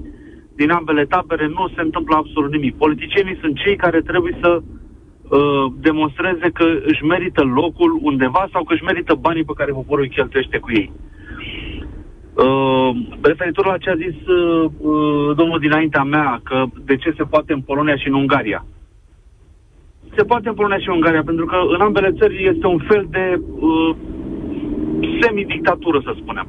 din 0.56 0.70
ambele 0.70 1.04
tabere 1.04 1.46
nu 1.46 1.68
se 1.74 1.80
întâmplă 1.80 2.16
absolut 2.16 2.52
nimic. 2.52 2.76
Politicienii 2.76 3.38
sunt 3.40 3.56
cei 3.56 3.76
care 3.76 4.00
trebuie 4.00 4.38
să 4.42 4.62
uh, 4.62 5.72
demonstreze 5.80 6.50
că 6.52 6.64
își 6.84 7.04
merită 7.04 7.42
locul 7.42 7.98
undeva 8.02 8.48
sau 8.52 8.64
că 8.64 8.72
își 8.72 8.84
merită 8.84 9.14
banii 9.14 9.44
pe 9.44 9.52
care 9.56 9.72
poporul 9.72 10.04
îi 10.04 10.16
cheltuiește 10.16 10.58
cu 10.58 10.70
ei. 10.72 10.92
Uh, 12.36 12.90
referitor 13.20 13.66
la 13.66 13.78
ce 13.78 13.90
a 13.90 13.94
zis 13.94 14.26
uh, 14.26 14.70
uh, 14.78 15.36
domnul 15.36 15.58
dinaintea 15.58 16.02
mea, 16.02 16.40
că 16.44 16.64
de 16.84 16.96
ce 16.96 17.14
se 17.16 17.24
poate 17.24 17.52
în 17.52 17.60
Polonia 17.60 17.96
și 17.96 18.08
în 18.08 18.14
Ungaria. 18.14 18.64
Se 20.16 20.24
poate 20.24 20.48
în 20.48 20.54
Polonia 20.54 20.78
și 20.78 20.88
în 20.88 20.94
Ungaria, 20.94 21.22
pentru 21.22 21.44
că 21.44 21.56
în 21.74 21.80
ambele 21.80 22.12
țări 22.18 22.46
este 22.46 22.66
un 22.66 22.78
fel 22.88 23.06
de 23.10 23.40
uh, 23.60 23.94
semi-dictatură, 25.20 26.00
să 26.04 26.14
spunem. 26.16 26.46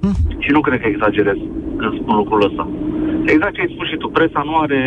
Hmm. 0.00 0.12
Și 0.38 0.50
nu 0.50 0.60
cred 0.60 0.80
că 0.80 0.86
exagerez 0.86 1.36
când 1.76 2.00
spun 2.00 2.16
lucrul 2.16 2.44
ăsta. 2.44 2.68
Exact 3.24 3.54
ce 3.54 3.60
ai 3.60 3.72
spus 3.74 3.88
și 3.88 3.96
tu, 3.96 4.08
presa 4.08 4.42
nu 4.44 4.56
are, 4.56 4.82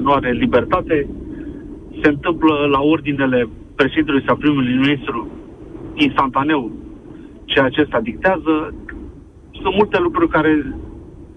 nu 0.00 0.10
are 0.12 0.30
libertate, 0.32 1.08
se 2.02 2.08
întâmplă 2.08 2.66
la 2.70 2.80
ordinele 2.80 3.48
președintelui 3.74 4.22
sau 4.26 4.36
primului 4.36 4.74
ministru 4.74 5.28
instantaneu 5.94 6.72
ce 7.44 7.60
acesta 7.60 8.00
dictează. 8.00 8.74
Sunt 9.50 9.74
multe 9.74 9.98
lucruri 10.00 10.28
care 10.28 10.74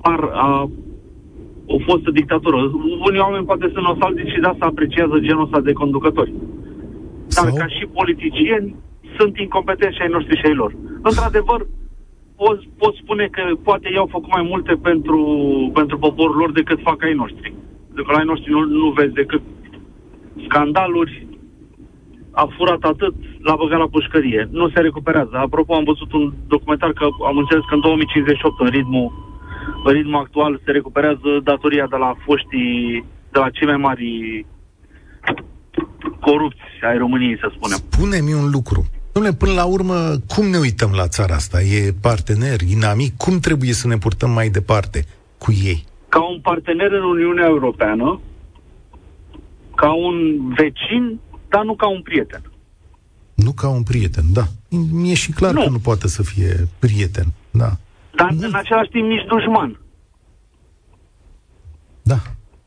par 0.01 0.29
a 0.34 0.70
o 1.65 1.77
fostă 1.79 2.12
dictatură. 2.12 2.56
Unii 3.08 3.20
oameni 3.20 3.46
poate 3.46 3.70
sunt 3.74 3.86
nostalgici 3.86 4.32
și 4.34 4.39
de 4.39 4.48
asta 4.48 4.65
apreciază 4.65 5.20
genul 5.20 5.44
ăsta 5.44 5.60
de 5.60 5.74
conducători. 5.74 6.34
Dar 7.36 7.51
ca 7.51 7.67
și 7.67 7.86
politicieni 7.86 8.75
sunt 9.17 9.38
incompetenți 9.38 9.96
și 9.96 10.01
ai 10.01 10.15
noștri 10.15 10.39
și 10.39 10.46
ai 10.46 10.53
lor. 10.53 10.75
Într-adevăr, 11.01 11.67
pot, 12.38 12.58
pot 12.77 12.94
spune 12.96 13.25
că 13.32 13.41
poate 13.63 13.88
ei 13.91 13.98
au 13.98 14.10
făcut 14.15 14.32
mai 14.32 14.46
multe 14.51 14.74
pentru, 14.74 15.20
pentru 15.74 15.98
poporul 15.98 16.36
lor 16.36 16.51
decât 16.51 16.79
fac 16.82 17.03
ai 17.03 17.13
noștri. 17.13 17.53
Pentru 17.86 18.03
că 18.03 18.12
la 18.12 18.17
ai 18.17 18.32
noștri 18.32 18.51
nu, 18.51 18.62
nu 18.63 18.89
vezi 18.89 19.13
decât 19.13 19.41
scandaluri, 20.46 21.27
a 22.32 22.46
furat 22.56 22.84
atât, 22.84 23.15
l-a 23.39 23.56
băgat 23.56 23.79
la 23.79 23.94
pușcărie. 23.96 24.48
Nu 24.51 24.70
se 24.70 24.79
recuperează. 24.79 25.36
Apropo, 25.38 25.74
am 25.74 25.84
văzut 25.84 26.13
un 26.13 26.34
documentar 26.48 26.91
că 26.94 27.08
am 27.29 27.38
înțeles 27.38 27.63
că 27.67 27.74
în 27.74 27.82
2058, 27.82 28.60
în 28.60 28.70
ritmul, 28.70 29.08
în 29.84 29.91
ritmul 29.94 30.22
actual, 30.24 30.62
se 30.65 30.72
recuperează 30.72 31.29
datoria 31.44 31.88
de 31.88 31.96
la 31.96 32.12
foștii, 32.25 33.06
de 33.32 33.39
la 33.39 33.50
cei 33.50 33.67
mai 33.67 33.77
mari 33.77 34.46
corupți 36.20 36.67
ai 36.89 36.98
României, 36.98 37.38
să 37.38 37.51
spunem. 37.56 37.77
Spune-mi 37.77 38.34
un 38.34 38.50
lucru. 38.51 38.86
Dom'le, 39.18 39.38
până 39.38 39.54
la 39.54 39.66
urmă, 39.66 40.16
cum 40.28 40.46
ne 40.46 40.58
uităm 40.58 40.92
la 40.92 41.08
țara 41.08 41.36
asta? 41.36 41.62
E 41.62 41.94
partener, 42.02 42.62
inamic? 42.62 43.18
Cum 43.18 43.40
trebuie 43.40 43.74
să 43.74 43.88
ne 43.88 43.98
purtăm 43.98 44.32
mai 44.32 44.50
departe 44.50 45.06
cu 45.38 45.52
ei? 45.52 45.86
Ca 46.10 46.30
un 46.30 46.40
partener 46.40 46.92
în 46.92 47.04
Uniunea 47.04 47.46
Europeană, 47.46 48.20
ca 49.76 49.94
un 49.94 50.16
vecin, 50.56 51.20
dar 51.50 51.64
nu 51.64 51.76
ca 51.76 51.88
un 51.88 52.02
prieten. 52.02 52.42
Nu 53.34 53.52
ca 53.52 53.70
un 53.70 53.84
prieten, 53.84 54.24
da. 54.34 54.44
Mi-e 54.92 55.14
și 55.14 55.32
clar 55.32 55.54
nu. 55.54 55.64
că 55.64 55.70
nu 55.70 55.80
poate 55.80 56.08
să 56.08 56.24
fie 56.24 56.68
prieten, 56.80 57.26
da. 57.52 57.78
Dar 58.16 58.32
nu. 58.32 58.48
în 58.48 58.54
același 58.54 58.90
timp 58.90 59.08
nici 59.08 59.26
dușman. 59.28 59.80
Da. 62.02 62.20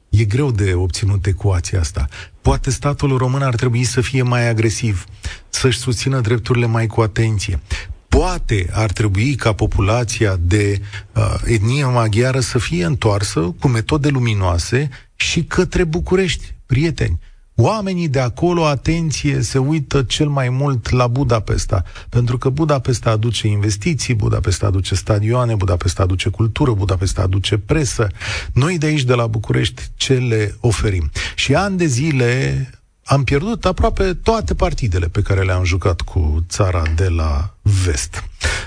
E 0.08 0.24
greu 0.24 0.50
de 0.50 0.74
obținut 0.74 1.26
ecuația 1.26 1.80
asta. 1.80 2.06
Poate 2.42 2.70
statul 2.70 3.16
român 3.16 3.42
ar 3.42 3.54
trebui 3.54 3.84
să 3.84 4.00
fie 4.00 4.22
mai 4.22 4.48
agresiv, 4.48 5.04
să-și 5.48 5.78
susțină 5.78 6.20
drepturile 6.20 6.66
mai 6.66 6.86
cu 6.86 7.00
atenție. 7.00 7.60
Poate 8.08 8.68
ar 8.72 8.92
trebui 8.92 9.34
ca 9.34 9.52
populația 9.52 10.36
de 10.40 10.80
uh, 11.14 11.34
etnie 11.44 11.84
maghiară 11.84 12.40
să 12.40 12.58
fie 12.58 12.84
întoarsă 12.84 13.54
cu 13.60 13.68
metode 13.68 14.08
luminoase 14.08 14.88
și 15.14 15.44
către 15.44 15.84
București, 15.84 16.54
prieteni. 16.66 17.18
Oamenii 17.62 18.08
de 18.08 18.20
acolo, 18.20 18.64
atenție, 18.64 19.40
se 19.40 19.58
uită 19.58 20.02
cel 20.02 20.28
mai 20.28 20.48
mult 20.48 20.90
la 20.90 21.06
Budapesta, 21.06 21.82
pentru 22.10 22.38
că 22.38 22.48
Budapesta 22.48 23.10
aduce 23.10 23.46
investiții, 23.46 24.14
Budapesta 24.14 24.66
aduce 24.66 24.94
stadioane, 24.94 25.54
Budapesta 25.54 26.02
aduce 26.02 26.28
cultură, 26.28 26.72
Budapesta 26.72 27.22
aduce 27.22 27.58
presă. 27.58 28.06
Noi 28.54 28.78
de 28.78 28.86
aici, 28.86 29.02
de 29.02 29.14
la 29.14 29.26
București, 29.26 29.82
ce 29.96 30.14
le 30.14 30.54
oferim? 30.60 31.10
Și 31.34 31.54
ani 31.54 31.76
de 31.76 31.84
zile 31.84 32.70
am 33.04 33.24
pierdut 33.24 33.64
aproape 33.64 34.14
toate 34.14 34.54
partidele 34.54 35.06
pe 35.06 35.22
care 35.22 35.42
le-am 35.42 35.64
jucat 35.64 36.00
cu 36.00 36.44
țara 36.48 36.82
de 36.96 37.08
la 37.08 37.54
vest. 37.84 38.24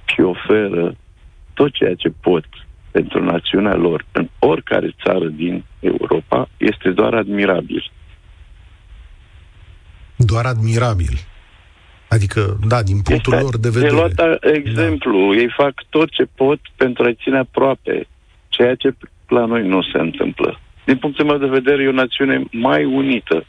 și 0.06 0.22
oferă 0.22 0.96
tot 1.54 1.72
ceea 1.74 1.96
ce 1.96 2.10
pot 2.22 2.46
pentru 2.92 3.24
națiunea 3.24 3.76
lor 3.76 4.06
în 4.12 4.30
oricare 4.40 4.96
țară 5.04 5.28
din 5.28 5.64
Europa, 5.80 6.50
este 6.58 6.90
doar 6.90 7.14
admirabil. 7.14 7.92
Doar 10.16 10.46
admirabil. 10.46 11.16
Adică, 12.08 12.58
da, 12.68 12.84
din 12.84 13.02
punctul 13.02 13.34
este 13.34 13.44
lor 13.46 13.58
de 13.58 13.70
vedere. 13.70 13.90
De 13.90 13.96
luat 13.96 14.40
exemplu, 14.42 15.34
da. 15.34 15.40
ei 15.42 15.50
fac 15.58 15.74
tot 15.90 16.10
ce 16.10 16.24
pot 16.36 16.60
pentru 16.76 17.04
a 17.04 17.14
ține 17.24 17.38
aproape, 17.38 18.08
ceea 18.48 18.76
ce 18.76 18.96
la 19.28 19.46
noi 19.46 19.68
nu 19.68 19.82
se 19.82 19.98
întâmplă. 19.98 20.60
Din 20.84 20.98
punctul 20.98 21.26
meu 21.26 21.38
de 21.38 21.46
vedere, 21.58 21.84
e 21.84 21.88
o 21.88 22.02
națiune 22.04 22.44
mai 22.52 22.86
unită. 22.86 23.46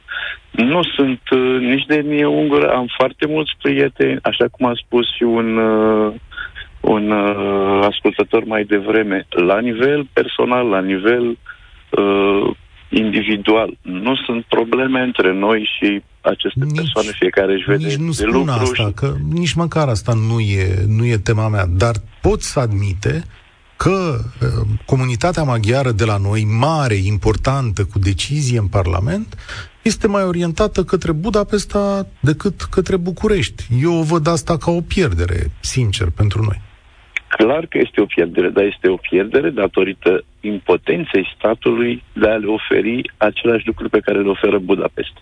Nu 0.51 0.81
sunt 0.97 1.21
uh, 1.31 1.61
nici 1.61 1.85
de 1.87 2.03
mie 2.07 2.27
ungură, 2.27 2.71
am 2.71 2.87
foarte 2.97 3.27
mulți 3.27 3.53
prieteni, 3.63 4.19
așa 4.23 4.47
cum 4.51 4.67
a 4.67 4.73
spus 4.85 5.15
și 5.17 5.23
un, 5.23 5.57
uh, 5.57 6.13
un 6.81 7.11
uh, 7.11 7.87
ascultător 7.91 8.45
mai 8.45 8.65
devreme, 8.65 9.27
la 9.29 9.61
nivel 9.61 10.09
personal, 10.13 10.67
la 10.67 10.81
nivel 10.81 11.39
uh, 11.91 12.57
individual. 12.89 13.77
Nu 13.83 14.15
sunt 14.27 14.45
probleme 14.45 15.01
între 15.01 15.33
noi 15.33 15.71
și 15.79 16.03
aceste 16.21 16.65
nici, 16.65 16.77
persoane, 16.77 17.09
fiecare 17.19 17.53
își 17.53 17.65
vede 17.65 17.87
nici 17.87 17.97
nu 17.97 18.13
de 18.13 18.25
lucru. 18.25 18.51
asta, 18.51 18.87
și... 18.87 18.93
că 18.95 19.15
nici 19.31 19.53
măcar 19.53 19.89
asta 19.89 20.13
nu 20.29 20.41
e, 20.41 20.85
nu 20.87 21.05
e 21.07 21.17
tema 21.17 21.49
mea, 21.49 21.67
dar 21.67 21.95
pot 22.21 22.41
să 22.41 22.61
admite 22.61 23.25
că 23.83 24.19
uh, 24.19 24.49
comunitatea 24.87 25.43
maghiară 25.43 25.91
de 25.91 26.05
la 26.05 26.17
noi, 26.17 26.45
mare, 26.45 26.95
importantă, 26.95 27.85
cu 27.85 27.99
decizie 27.99 28.59
în 28.59 28.67
Parlament, 28.67 29.29
este 29.83 30.07
mai 30.07 30.25
orientată 30.25 30.85
către 30.85 31.13
Budapesta 31.13 32.07
decât 32.21 32.61
către 32.61 32.97
București. 32.97 33.67
Eu 33.83 33.95
o 33.99 34.03
văd 34.03 34.27
asta 34.27 34.57
ca 34.57 34.71
o 34.71 34.81
pierdere, 34.81 35.51
sincer, 35.61 36.09
pentru 36.17 36.43
noi. 36.43 36.61
Clar 37.29 37.67
că 37.67 37.79
este 37.79 38.01
o 38.01 38.05
pierdere, 38.05 38.49
dar 38.49 38.65
este 38.65 38.89
o 38.89 38.97
pierdere 38.97 39.51
datorită 39.51 40.25
impotenței 40.41 41.25
statului 41.37 42.05
de 42.13 42.29
a 42.29 42.37
le 42.37 42.47
oferi 42.47 43.13
același 43.17 43.67
lucruri 43.67 43.91
pe 43.91 44.01
care 44.01 44.23
le 44.23 44.29
oferă 44.29 44.59
Budapesta. 44.59 45.21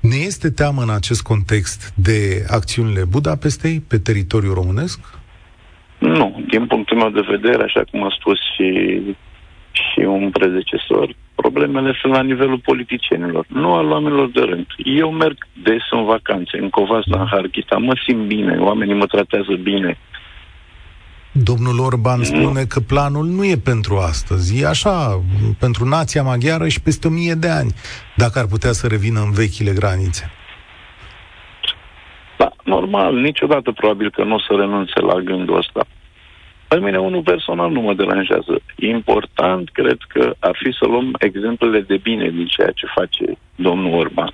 Ne 0.00 0.16
este 0.16 0.50
teamă 0.50 0.82
în 0.82 0.90
acest 0.90 1.22
context 1.22 1.92
de 1.96 2.44
acțiunile 2.48 3.04
Budapestei 3.04 3.80
pe 3.88 3.98
teritoriul 3.98 4.54
românesc? 4.54 4.98
Nu, 6.04 6.42
din 6.48 6.66
punctul 6.66 6.96
meu 6.96 7.10
de 7.10 7.24
vedere, 7.28 7.62
așa 7.62 7.82
cum 7.90 8.02
a 8.02 8.16
spus 8.18 8.38
și, 8.54 9.00
și 9.72 10.00
un 10.00 10.30
predecesor, 10.30 11.14
problemele 11.34 11.98
sunt 12.00 12.12
la 12.12 12.22
nivelul 12.22 12.58
politicienilor, 12.58 13.44
nu 13.48 13.74
al 13.74 13.90
oamenilor 13.90 14.30
de 14.30 14.40
rând. 14.40 14.66
Eu 14.76 15.10
merg 15.10 15.36
des 15.62 15.82
în 15.90 16.04
vacanțe, 16.04 16.58
în 16.58 16.70
Covasna, 16.70 17.20
în 17.20 17.26
Harghita, 17.26 17.76
mă 17.76 17.94
simt 18.06 18.26
bine, 18.26 18.56
oamenii 18.56 18.94
mă 18.94 19.06
tratează 19.06 19.54
bine, 19.62 19.98
Domnul 21.36 21.78
Orban 21.80 22.22
spune 22.22 22.64
că 22.64 22.80
planul 22.80 23.26
nu 23.26 23.44
e 23.44 23.56
pentru 23.64 23.96
astăzi, 23.96 24.60
e 24.60 24.66
așa, 24.66 25.22
pentru 25.58 25.84
nația 25.84 26.22
maghiară 26.22 26.68
și 26.68 26.82
peste 26.82 27.06
o 27.06 27.10
mie 27.10 27.34
de 27.34 27.48
ani, 27.48 27.70
dacă 28.16 28.38
ar 28.38 28.46
putea 28.46 28.72
să 28.72 28.86
revină 28.86 29.20
în 29.20 29.32
vechile 29.32 29.72
granițe. 29.72 30.30
Da, 32.38 32.52
normal, 32.64 33.14
niciodată 33.14 33.72
probabil 33.72 34.10
că 34.10 34.24
nu 34.24 34.34
o 34.34 34.38
să 34.38 34.54
renunțe 34.58 35.00
la 35.00 35.20
gândul 35.20 35.56
ăsta. 35.56 35.86
Pe 36.74 36.80
mine, 36.80 36.98
unul 36.98 37.22
personal, 37.22 37.70
nu 37.70 37.80
mă 37.80 37.94
deranjează. 37.94 38.54
Important, 38.76 39.70
cred 39.70 39.98
că 40.08 40.34
ar 40.38 40.56
fi 40.62 40.70
să 40.78 40.84
luăm 40.86 41.16
exemplele 41.18 41.80
de 41.80 41.96
bine 41.96 42.30
din 42.30 42.46
ceea 42.46 42.70
ce 42.74 42.86
face 42.94 43.24
domnul 43.54 43.98
Orban. 43.98 44.32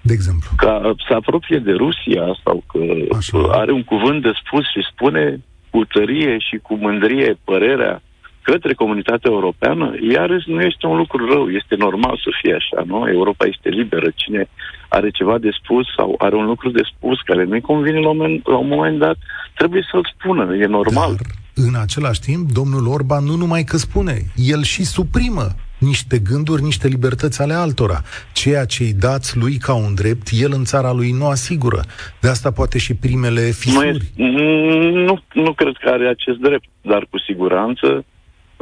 De 0.00 0.12
exemplu? 0.12 0.48
Ca 0.56 0.94
să 1.08 1.14
apropie 1.14 1.58
de 1.58 1.72
Rusia 1.72 2.24
sau 2.44 2.64
că 2.66 2.78
Așa. 3.16 3.38
are 3.50 3.72
un 3.72 3.84
cuvânt 3.84 4.22
de 4.22 4.32
spus 4.44 4.64
și 4.64 4.88
spune 4.92 5.40
cu 5.70 5.84
tărie 5.84 6.38
și 6.38 6.56
cu 6.56 6.74
mândrie 6.74 7.38
părerea 7.44 8.02
către 8.42 8.74
comunitatea 8.74 9.30
europeană, 9.30 9.94
iarăși 10.12 10.50
nu 10.50 10.60
este 10.60 10.86
un 10.86 10.96
lucru 10.96 11.32
rău, 11.32 11.48
este 11.48 11.74
normal 11.78 12.16
să 12.24 12.30
fie 12.40 12.54
așa, 12.54 12.82
nu? 12.86 13.08
Europa 13.08 13.44
este 13.44 13.68
liberă, 13.68 14.08
cine 14.14 14.48
are 14.88 15.10
ceva 15.10 15.38
de 15.38 15.50
spus 15.62 15.86
sau 15.96 16.14
are 16.18 16.36
un 16.36 16.44
lucru 16.44 16.70
de 16.70 16.82
spus 16.94 17.20
care 17.20 17.44
nu-i 17.44 17.60
convine 17.60 17.98
la 17.98 18.08
un 18.08 18.16
moment, 18.16 18.46
la 18.46 18.56
un 18.56 18.68
moment 18.68 18.98
dat, 18.98 19.16
trebuie 19.54 19.86
să-l 19.90 20.14
spună, 20.14 20.56
e 20.56 20.66
normal. 20.66 21.14
Dar, 21.16 21.26
în 21.54 21.74
același 21.80 22.20
timp, 22.20 22.50
domnul 22.50 22.86
Orban 22.86 23.24
nu 23.24 23.36
numai 23.36 23.62
că 23.62 23.76
spune, 23.76 24.14
el 24.36 24.62
și 24.62 24.84
suprimă 24.84 25.46
niște 25.78 26.18
gânduri, 26.18 26.62
niște 26.62 26.88
libertăți 26.88 27.42
ale 27.42 27.54
altora. 27.54 28.02
Ceea 28.32 28.64
ce 28.64 28.82
îi 28.82 28.92
dați 28.92 29.38
lui 29.38 29.56
ca 29.56 29.74
un 29.74 29.94
drept, 29.94 30.28
el 30.42 30.52
în 30.52 30.64
țara 30.64 30.92
lui 30.92 31.10
nu 31.10 31.26
asigură. 31.26 31.82
De 32.20 32.28
asta 32.28 32.50
poate 32.50 32.78
și 32.78 32.94
primele 32.94 33.40
fisuri. 33.40 34.10
Nu, 34.16 34.90
nu, 34.90 35.22
nu 35.32 35.52
cred 35.52 35.76
că 35.80 35.88
are 35.88 36.08
acest 36.08 36.38
drept, 36.38 36.68
dar 36.80 37.06
cu 37.10 37.18
siguranță 37.18 38.04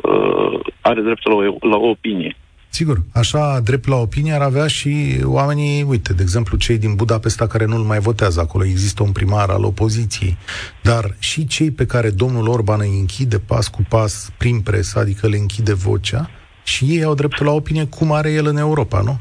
uh, 0.02 0.61
are 0.80 1.00
dreptul 1.00 1.32
la 1.32 1.37
o, 1.37 1.68
la 1.68 1.76
o 1.76 1.88
opinie. 1.88 2.37
Sigur, 2.70 2.96
așa 3.14 3.61
drept 3.61 3.87
la 3.87 3.96
opinie 3.96 4.32
ar 4.32 4.40
avea 4.40 4.66
și 4.66 5.20
oamenii, 5.24 5.82
uite, 5.82 6.12
de 6.12 6.22
exemplu, 6.22 6.56
cei 6.56 6.78
din 6.78 6.94
Budapesta 6.94 7.46
care 7.46 7.64
nu-l 7.64 7.82
mai 7.82 7.98
votează 7.98 8.40
acolo, 8.40 8.64
există 8.64 9.02
un 9.02 9.12
primar 9.12 9.48
al 9.50 9.64
opoziției, 9.64 10.37
dar 10.82 11.04
și 11.18 11.46
cei 11.46 11.70
pe 11.70 11.87
care 11.87 12.11
domnul 12.11 12.48
Orban 12.48 12.80
îi 12.80 12.98
închide 12.98 13.38
pas 13.38 13.68
cu 13.68 13.82
pas 13.88 14.34
prin 14.38 14.61
presă, 14.61 14.98
adică 14.98 15.28
le 15.28 15.37
închide 15.37 15.74
vocea, 15.74 16.30
și 16.64 16.84
ei 16.84 17.02
au 17.02 17.14
dreptul 17.14 17.46
la 17.46 17.52
opinie 17.52 17.87
cum 17.87 18.12
are 18.12 18.30
el 18.30 18.46
în 18.46 18.56
Europa, 18.56 19.00
nu? 19.00 19.18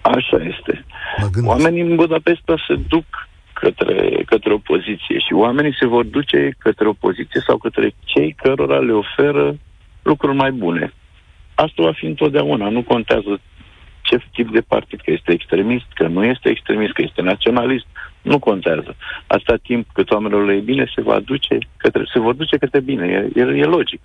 Așa 0.00 0.36
este. 0.52 0.84
Oamenii 1.44 1.80
în 1.80 1.94
Budapesta 1.96 2.54
se 2.68 2.74
duc 2.88 3.04
către, 3.52 4.22
către 4.26 4.52
opoziție 4.52 5.18
și 5.18 5.32
oamenii 5.32 5.76
se 5.78 5.86
vor 5.86 6.04
duce 6.04 6.54
către 6.58 6.88
opoziție 6.88 7.40
sau 7.46 7.56
către 7.56 7.94
cei 8.04 8.32
cărora 8.42 8.78
le 8.78 8.92
oferă 8.92 9.56
lucruri 10.04 10.36
mai 10.36 10.52
bune. 10.52 10.92
Asta 11.54 11.82
va 11.82 11.92
fi 11.92 12.06
întotdeauna, 12.06 12.68
nu 12.68 12.82
contează 12.82 13.40
ce 14.02 14.18
tip 14.32 14.52
de 14.52 14.60
partid, 14.60 15.00
că 15.00 15.10
este 15.10 15.32
extremist, 15.32 15.86
că 15.94 16.06
nu 16.06 16.24
este 16.24 16.48
extremist, 16.48 16.92
că 16.92 17.02
este 17.02 17.22
naționalist, 17.22 17.86
nu 18.22 18.38
contează. 18.38 18.96
Asta 19.26 19.56
timp 19.62 19.86
cât 19.92 20.10
oamenilor 20.10 20.44
le 20.46 20.52
e 20.52 20.60
bine, 20.60 20.92
se 20.94 21.00
va 21.00 21.20
duce 21.20 21.58
către, 21.76 22.02
se 22.12 22.18
vor 22.18 22.34
duce 22.34 22.56
către 22.56 22.80
bine, 22.80 23.06
e, 23.06 23.40
e, 23.40 23.42
e 23.42 23.64
logic. 23.64 24.00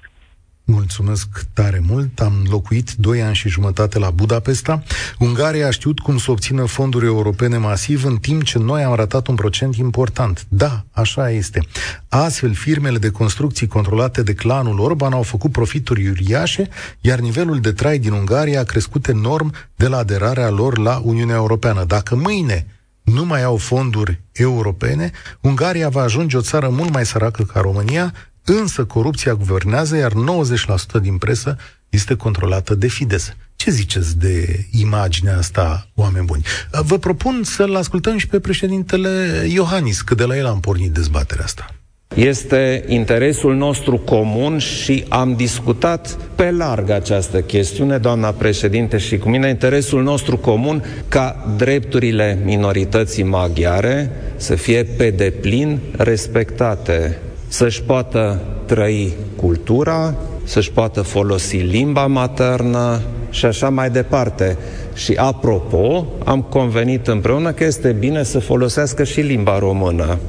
Mulțumesc 0.64 1.28
tare 1.54 1.82
mult. 1.88 2.20
Am 2.20 2.46
locuit 2.50 2.94
doi 2.94 3.22
ani 3.22 3.36
și 3.36 3.50
jumătate 3.50 4.00
la 4.00 4.10
Budapesta. 4.10 4.84
Ungaria 5.20 5.68
a 5.68 5.70
știut 5.70 6.00
cum 6.00 6.18
să 6.18 6.32
obțină 6.32 6.66
fonduri 6.66 7.06
europene 7.06 7.58
masiv, 7.58 8.06
în 8.06 8.18
timp 8.18 8.44
ce 8.44 8.58
noi 8.58 8.84
am 8.84 8.96
ratat 8.96 9.28
un 9.28 9.36
procent 9.36 9.76
important. 9.76 10.46
Da, 10.50 10.86
așa 10.92 11.32
este. 11.32 11.68
Astfel, 12.10 12.54
firmele 12.54 12.98
de 12.98 13.10
construcții 13.10 13.68
controlate 13.68 14.24
de 14.24 14.34
clanul 14.34 14.80
Orban 14.80 15.14
au 15.14 15.24
făcut 15.24 15.52
profituri 15.52 16.10
uriașe, 16.10 16.70
iar 17.02 17.20
nivelul 17.20 17.60
de 17.60 17.72
trai 17.72 18.00
din 18.00 18.12
Ungaria 18.12 18.60
a 18.60 18.64
crescut 18.64 19.08
enorm 19.08 19.54
de 19.76 19.88
la 19.88 19.98
aderarea 19.98 20.50
lor 20.50 20.78
la 20.78 21.02
Uniunea 21.04 21.36
Europeană. 21.36 21.84
Dacă 21.84 22.16
mâine 22.16 22.68
nu 23.04 23.26
mai 23.26 23.44
au 23.44 23.58
fonduri 23.58 24.22
europene, 24.32 25.12
Ungaria 25.42 25.90
va 25.90 26.02
ajunge 26.02 26.38
o 26.38 26.42
țară 26.42 26.70
mult 26.70 26.94
mai 26.94 27.06
săracă 27.06 27.44
ca 27.44 27.60
România, 27.60 28.14
Însă 28.58 28.86
corupția 28.86 29.34
guvernează, 29.34 29.96
iar 29.96 30.12
90% 30.12 31.02
din 31.02 31.18
presă 31.18 31.58
este 31.90 32.16
controlată 32.16 32.76
de 32.76 32.88
Fides. 32.88 33.36
Ce 33.56 33.72
ziceți 33.72 34.18
de 34.18 34.66
imaginea 34.72 35.38
asta, 35.38 35.88
oameni 35.96 36.26
buni? 36.26 36.44
Vă 36.72 36.98
propun 36.98 37.42
să-l 37.44 37.76
ascultăm 37.76 38.18
și 38.18 38.28
pe 38.28 38.40
președintele 38.40 39.46
Iohannis, 39.48 40.02
că 40.02 40.16
de 40.16 40.24
la 40.24 40.38
el 40.38 40.46
am 40.46 40.60
pornit 40.60 40.92
dezbaterea 40.92 41.44
asta. 41.44 41.74
Este 42.16 42.84
interesul 42.88 43.56
nostru 43.56 43.98
comun 43.98 44.58
și 44.58 45.06
am 45.10 45.36
discutat 45.36 46.18
pe 46.36 46.52
larg 46.52 46.90
această 46.90 47.42
chestiune, 47.42 47.98
doamna 47.98 48.32
președinte 48.32 48.98
și 48.98 49.18
cu 49.18 49.30
mine, 49.30 49.50
interesul 49.50 50.04
nostru 50.04 50.38
comun 50.38 50.84
ca 51.08 51.54
drepturile 51.58 52.40
minorității 52.44 53.24
maghiare 53.24 54.12
să 54.38 54.56
fie 54.56 54.84
pe 54.84 55.10
deplin 55.10 55.80
respectate 55.98 57.18
să-și 57.50 57.84
poată 57.84 58.42
trăi 58.68 59.14
cultura, 59.36 60.16
să-și 60.44 60.72
poată 60.72 61.02
folosi 61.02 61.58
limba 61.58 62.08
maternă 62.08 63.02
și 63.32 63.46
așa 63.46 63.70
mai 63.70 63.90
departe. 63.90 64.58
Și 64.96 65.14
apropo, 65.18 66.06
am 66.26 66.42
convenit 66.42 67.08
împreună 67.08 67.52
că 67.52 67.64
este 67.64 67.92
bine 68.00 68.24
să 68.24 68.40
folosească 68.40 69.04
și 69.04 69.20
limba 69.22 69.60
română. 69.60 70.20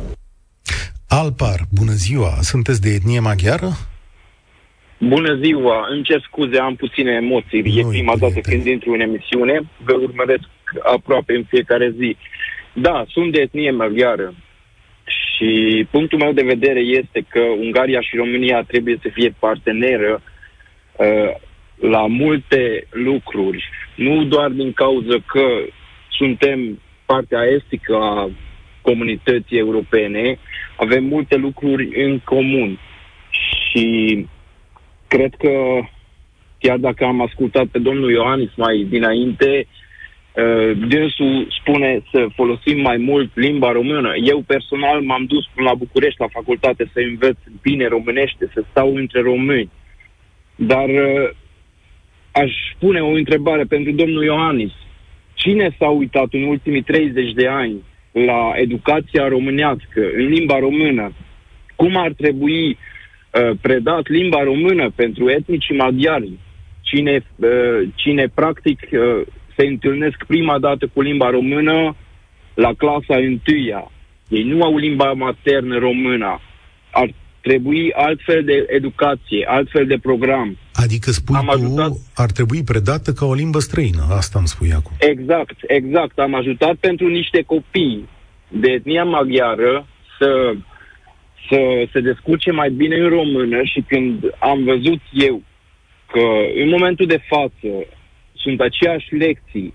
Alpar, 1.08 1.60
bună 1.70 1.92
ziua! 1.92 2.32
Sunteți 2.40 2.80
de 2.80 2.90
etnie 2.90 3.20
maghiară? 3.20 3.70
Bună 4.98 5.38
ziua! 5.42 5.86
Îmi 5.92 6.02
cer 6.02 6.20
scuze, 6.26 6.58
am 6.58 6.74
puține 6.74 7.12
emoții. 7.22 7.60
Nu 7.60 7.78
e 7.78 7.86
prima 7.88 8.16
dată 8.16 8.40
când 8.40 8.66
intru 8.66 8.92
în 8.92 9.00
emisiune. 9.00 9.60
Vă 9.84 9.92
urmăresc 9.92 10.48
aproape 10.94 11.32
în 11.34 11.44
fiecare 11.48 11.94
zi. 11.98 12.16
Da, 12.74 13.04
sunt 13.08 13.32
de 13.32 13.40
etnie 13.40 13.70
maghiară. 13.70 14.34
Și 15.40 15.86
punctul 15.90 16.18
meu 16.18 16.32
de 16.32 16.42
vedere 16.42 16.80
este 16.80 17.24
că 17.28 17.40
Ungaria 17.40 18.00
și 18.00 18.16
România 18.16 18.62
trebuie 18.62 18.98
să 19.02 19.08
fie 19.12 19.34
parteneră 19.38 20.22
uh, 20.96 21.30
la 21.90 22.06
multe 22.06 22.86
lucruri. 22.90 23.68
Nu 23.94 24.24
doar 24.24 24.50
din 24.50 24.72
cauza 24.72 25.16
că 25.26 25.46
suntem 26.08 26.80
partea 27.06 27.42
estică 27.42 27.96
a 27.96 28.30
comunității 28.80 29.58
europene, 29.58 30.38
avem 30.76 31.04
multe 31.04 31.36
lucruri 31.36 32.04
în 32.04 32.18
comun. 32.18 32.78
Și 33.30 34.26
cred 35.08 35.34
că 35.38 35.80
chiar 36.58 36.78
dacă 36.78 37.04
am 37.04 37.20
ascultat 37.20 37.66
pe 37.66 37.78
domnul 37.78 38.10
Ioanis 38.10 38.50
mai 38.56 38.86
dinainte, 38.88 39.66
uh, 39.66 39.79
dânsul 40.88 41.46
spune 41.60 42.02
să 42.12 42.26
folosim 42.34 42.80
mai 42.80 42.96
mult 42.96 43.30
limba 43.34 43.72
română. 43.72 44.12
Eu 44.22 44.42
personal 44.46 45.00
m-am 45.00 45.24
dus 45.24 45.44
până 45.54 45.68
la 45.68 45.74
București 45.74 46.20
la 46.20 46.26
facultate 46.28 46.90
să 46.92 47.00
învăț 47.00 47.36
bine 47.62 47.86
românește, 47.86 48.50
să 48.54 48.64
stau 48.70 48.94
între 48.94 49.20
români. 49.20 49.70
Dar 50.56 50.88
uh, 50.88 51.30
aș 52.32 52.52
pune 52.78 53.00
o 53.00 53.08
întrebare 53.08 53.64
pentru 53.64 53.92
domnul 53.92 54.24
Ioanis. 54.24 54.72
Cine 55.34 55.76
s-a 55.78 55.88
uitat 55.88 56.28
în 56.30 56.42
ultimii 56.42 56.82
30 56.82 57.32
de 57.32 57.46
ani 57.46 57.82
la 58.12 58.52
educația 58.54 59.28
românească, 59.28 60.00
în 60.14 60.26
limba 60.26 60.58
română? 60.58 61.12
Cum 61.76 61.96
ar 61.96 62.12
trebui 62.12 62.68
uh, 62.68 63.50
predat 63.60 64.08
limba 64.08 64.42
română 64.42 64.90
pentru 64.94 65.30
etnicii 65.30 65.76
maghiari? 65.76 66.32
Cine, 66.80 67.24
uh, 67.36 67.88
cine 67.94 68.28
practic 68.34 68.78
uh, 68.92 69.26
se 69.56 69.66
întâlnesc 69.66 70.24
prima 70.26 70.58
dată 70.58 70.90
cu 70.92 71.00
limba 71.00 71.30
română 71.30 71.96
la 72.54 72.72
clasa 72.76 73.16
întâia. 73.16 73.90
Ei 74.28 74.42
nu 74.42 74.62
au 74.62 74.76
limba 74.76 75.12
maternă 75.12 75.78
română. 75.78 76.40
Ar 76.90 77.08
trebui 77.40 77.92
altfel 77.92 78.44
de 78.44 78.66
educație, 78.68 79.46
altfel 79.48 79.86
de 79.86 79.98
program. 80.02 80.56
Adică 80.72 81.10
spui 81.10 81.36
Am 81.36 81.44
tu, 81.44 81.50
ajutat... 81.50 81.92
ar 82.14 82.30
trebui 82.30 82.62
predată 82.62 83.12
ca 83.12 83.24
o 83.26 83.34
limbă 83.34 83.58
străină, 83.58 84.06
asta 84.10 84.38
îmi 84.38 84.48
spui 84.48 84.72
acum. 84.72 84.92
Exact, 84.98 85.56
exact. 85.66 86.18
Am 86.18 86.34
ajutat 86.34 86.74
pentru 86.74 87.06
niște 87.08 87.42
copii 87.42 88.08
de 88.48 88.70
etnia 88.70 89.04
maghiară 89.04 89.86
să, 90.18 90.54
să 91.48 91.88
se 91.92 92.00
descurce 92.00 92.50
mai 92.50 92.70
bine 92.70 92.96
în 92.96 93.08
română 93.08 93.60
și 93.64 93.84
când 93.88 94.24
am 94.38 94.64
văzut 94.64 95.00
eu 95.12 95.42
că 96.12 96.24
în 96.62 96.68
momentul 96.68 97.06
de 97.06 97.20
față 97.28 97.86
sunt 98.42 98.60
aceeași 98.60 99.14
lecții 99.14 99.74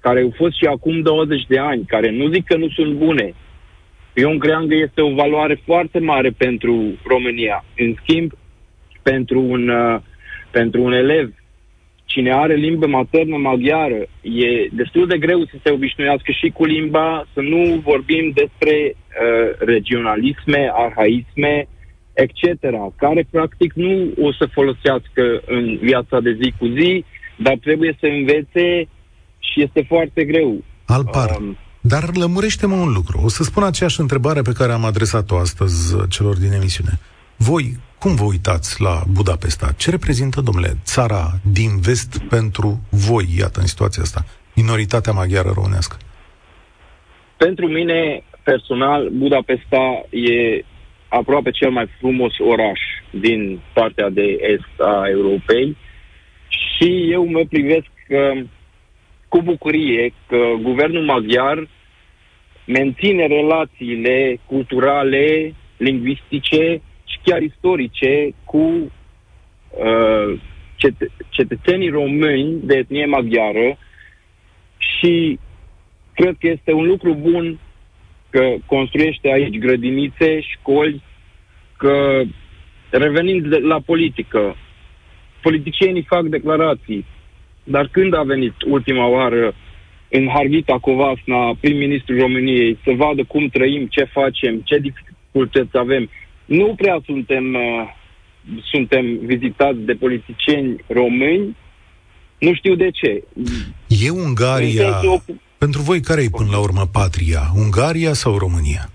care 0.00 0.20
au 0.20 0.32
fost 0.36 0.56
și 0.56 0.64
acum 0.64 1.00
20 1.00 1.44
de 1.48 1.58
ani, 1.58 1.84
care 1.86 2.10
nu 2.10 2.28
zic 2.28 2.44
că 2.46 2.56
nu 2.56 2.68
sunt 2.68 2.92
bune, 2.94 3.34
eu 4.14 4.38
cream 4.38 4.66
că 4.66 4.74
este 4.74 5.00
o 5.00 5.14
valoare 5.14 5.60
foarte 5.64 5.98
mare 5.98 6.30
pentru 6.30 6.98
România. 7.06 7.64
În 7.76 7.94
schimb, 8.02 8.32
pentru 9.02 9.40
un, 9.40 9.68
uh, 9.68 10.00
pentru 10.50 10.82
un 10.82 10.92
elev 10.92 11.34
cine 12.04 12.32
are 12.32 12.54
limbă 12.54 12.86
maternă 12.86 13.36
maghiară, 13.36 14.00
e 14.20 14.68
destul 14.72 15.06
de 15.06 15.18
greu 15.18 15.44
să 15.44 15.56
se 15.62 15.70
obișnuiască 15.72 16.30
și 16.32 16.48
cu 16.48 16.64
limba, 16.64 17.26
să 17.32 17.40
nu 17.40 17.80
vorbim 17.84 18.32
despre 18.34 18.74
uh, 18.94 19.56
regionalisme, 19.58 20.70
arhaisme, 20.72 21.66
etc., 22.12 22.42
care 22.96 23.26
practic 23.30 23.72
nu 23.72 24.12
o 24.20 24.32
să 24.32 24.46
folosească 24.52 25.42
în 25.46 25.76
viața 25.76 26.20
de 26.20 26.32
zi 26.42 26.54
cu 26.58 26.66
zi, 26.66 27.04
dar 27.36 27.56
trebuie 27.60 27.96
să 28.00 28.06
învețe 28.06 28.88
și 29.38 29.62
este 29.62 29.84
foarte 29.88 30.24
greu. 30.24 30.64
Alpar, 30.86 31.36
um, 31.40 31.56
dar 31.80 32.16
lămurește-mă 32.16 32.74
un 32.74 32.92
lucru. 32.92 33.20
O 33.24 33.28
să 33.28 33.42
spun 33.42 33.62
aceeași 33.62 34.00
întrebare 34.00 34.42
pe 34.42 34.52
care 34.52 34.72
am 34.72 34.84
adresat-o 34.84 35.36
astăzi 35.36 36.08
celor 36.08 36.36
din 36.36 36.52
emisiune. 36.52 36.98
Voi, 37.36 37.76
cum 37.98 38.14
vă 38.14 38.24
uitați 38.24 38.80
la 38.80 39.02
Budapesta? 39.12 39.72
Ce 39.76 39.90
reprezintă, 39.90 40.40
domnule, 40.40 40.72
țara 40.84 41.30
din 41.52 41.80
vest 41.80 42.18
pentru 42.28 42.80
voi, 42.90 43.24
iată, 43.38 43.60
în 43.60 43.66
situația 43.66 44.02
asta? 44.02 44.24
Minoritatea 44.54 45.12
maghiară 45.12 45.50
românească. 45.54 45.96
Pentru 47.36 47.66
mine, 47.66 48.24
personal, 48.42 49.08
Budapesta 49.12 50.06
e 50.10 50.64
aproape 51.08 51.50
cel 51.50 51.70
mai 51.70 51.86
frumos 51.98 52.32
oraș 52.38 52.80
din 53.10 53.60
partea 53.72 54.08
de 54.10 54.26
est 54.54 54.80
a 54.80 55.04
Europei 55.08 55.76
și 56.76 57.10
eu 57.10 57.26
mă 57.26 57.44
privesc 57.48 57.90
uh, 58.08 58.44
cu 59.28 59.42
bucurie 59.42 60.12
că 60.26 60.38
guvernul 60.62 61.04
maghiar 61.04 61.68
menține 62.66 63.26
relațiile 63.26 64.40
culturale, 64.46 65.54
lingvistice 65.76 66.80
și 67.04 67.18
chiar 67.24 67.42
istorice 67.42 68.34
cu 68.44 68.92
uh, 69.70 70.40
cet- 70.76 71.12
cetățenii 71.28 71.88
români 71.88 72.60
de 72.62 72.74
etnie 72.76 73.06
maghiară 73.06 73.78
și 74.76 75.38
cred 76.14 76.36
că 76.38 76.48
este 76.48 76.72
un 76.72 76.86
lucru 76.86 77.14
bun 77.14 77.58
că 78.30 78.54
construiește 78.66 79.32
aici 79.32 79.58
grădinițe, 79.58 80.40
școli, 80.40 81.02
că 81.76 82.22
revenind 82.90 83.56
la 83.60 83.80
politică, 83.80 84.56
politicienii 85.46 86.10
fac 86.14 86.24
declarații, 86.36 87.06
dar 87.64 87.88
când 87.96 88.14
a 88.14 88.22
venit 88.22 88.54
ultima 88.66 89.06
oară 89.06 89.54
în 90.08 90.28
Harghita 90.34 90.78
Covasna, 90.78 91.40
prim-ministrul 91.60 92.18
României, 92.18 92.78
să 92.84 92.90
vadă 92.96 93.22
cum 93.24 93.48
trăim, 93.48 93.86
ce 93.86 94.04
facem, 94.04 94.60
ce 94.64 94.76
dificultăți 94.78 95.78
avem, 95.84 96.08
nu 96.44 96.74
prea 96.76 96.98
suntem, 97.04 97.54
uh, 97.54 97.84
suntem 98.72 99.04
vizitați 99.32 99.78
de 99.78 99.92
politicieni 99.92 100.84
români, 100.86 101.56
nu 102.38 102.54
știu 102.54 102.74
de 102.74 102.90
ce. 102.90 103.24
E 104.04 104.10
Ungaria... 104.10 105.00
Pentru 105.58 105.82
voi 105.82 106.00
care 106.00 106.22
e 106.22 106.36
până 106.40 106.50
la 106.50 106.58
urmă 106.58 106.84
patria? 106.92 107.40
Ungaria 107.56 108.12
sau 108.12 108.38
România? 108.38 108.90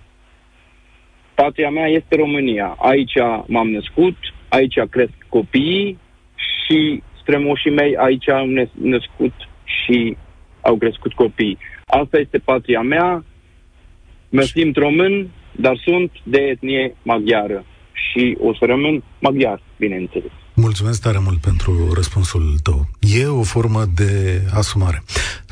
Patria 1.35 1.69
mea 1.69 1.87
este 1.87 2.15
România. 2.15 2.75
Aici 2.79 3.17
m-am 3.45 3.69
născut, 3.69 4.15
aici 4.49 4.75
cresc 4.89 5.13
copiii 5.29 5.97
și 6.69 7.03
strămoșii 7.21 7.71
mei 7.71 7.95
aici 7.97 8.29
au 8.29 8.45
născut 8.81 9.33
și 9.63 10.17
au 10.61 10.77
crescut 10.77 11.13
copii. 11.13 11.57
Asta 11.85 12.17
este 12.17 12.37
patria 12.37 12.81
mea, 12.81 13.23
mă 14.29 14.41
simt 14.41 14.75
român, 14.75 15.29
dar 15.51 15.81
sunt 15.83 16.11
de 16.23 16.39
etnie 16.39 16.95
maghiară 17.03 17.65
și 17.91 18.37
o 18.39 18.53
să 18.53 18.65
rămân 18.65 19.03
maghiar, 19.19 19.61
bineînțeles. 19.77 20.31
Mulțumesc 20.53 21.01
tare 21.01 21.19
mult 21.23 21.41
pentru 21.41 21.93
răspunsul 21.93 22.55
tău. 22.63 22.85
E 22.99 23.25
o 23.25 23.43
formă 23.43 23.83
de 23.95 24.41
asumare. 24.53 25.03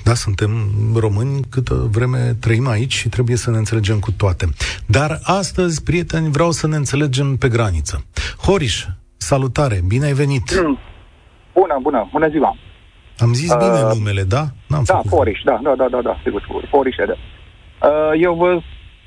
Da, 0.03 0.13
suntem 0.13 0.51
români 0.95 1.39
câtă 1.49 1.87
vreme 1.91 2.35
trăim 2.39 2.67
aici 2.67 2.93
și 2.93 3.09
trebuie 3.09 3.35
să 3.35 3.51
ne 3.51 3.57
înțelegem 3.57 3.99
cu 3.99 4.11
toate. 4.11 4.49
Dar 4.85 5.19
astăzi, 5.23 5.83
prieteni, 5.83 6.31
vreau 6.31 6.51
să 6.51 6.67
ne 6.67 6.75
înțelegem 6.75 7.35
pe 7.35 7.47
graniță. 7.47 8.05
Horiș, 8.41 8.85
salutare, 9.17 9.81
bine 9.87 10.05
ai 10.05 10.13
venit! 10.13 10.61
Mm. 10.61 10.77
Bună, 11.59 11.77
bună, 11.81 12.07
bună 12.11 12.27
ziua! 12.27 12.55
Am 13.17 13.33
zis 13.33 13.51
uh, 13.51 13.57
bine 13.57 13.81
numele, 13.93 14.23
da? 14.23 14.43
N-am 14.67 14.83
da, 14.85 15.01
Foriș, 15.09 15.39
da, 15.43 15.59
da, 15.63 15.73
da, 15.75 15.87
da, 15.89 16.01
da, 16.01 16.19
sigur, 16.23 16.41
Foriș, 16.69 16.95
da. 16.95 17.17
Uh, 17.87 18.11
eu 18.21 18.33
vă 18.33 18.59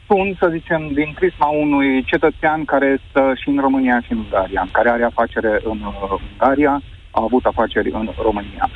spun, 0.02 0.36
să 0.38 0.48
zicem, 0.52 0.90
din 0.92 1.12
prisma 1.18 1.48
unui 1.48 2.04
cetățean 2.04 2.64
care 2.64 3.00
stă 3.08 3.32
și 3.40 3.48
în 3.48 3.58
România 3.60 4.00
și 4.00 4.12
în 4.12 4.18
Ungaria, 4.18 4.68
care 4.72 4.90
are 4.90 5.04
afacere 5.04 5.60
în 5.64 5.78
uh, 5.80 6.20
Ungaria, 6.30 6.82
a 7.10 7.20
avut 7.22 7.44
afaceri 7.44 7.90
în 7.90 8.08
România. 8.22 8.70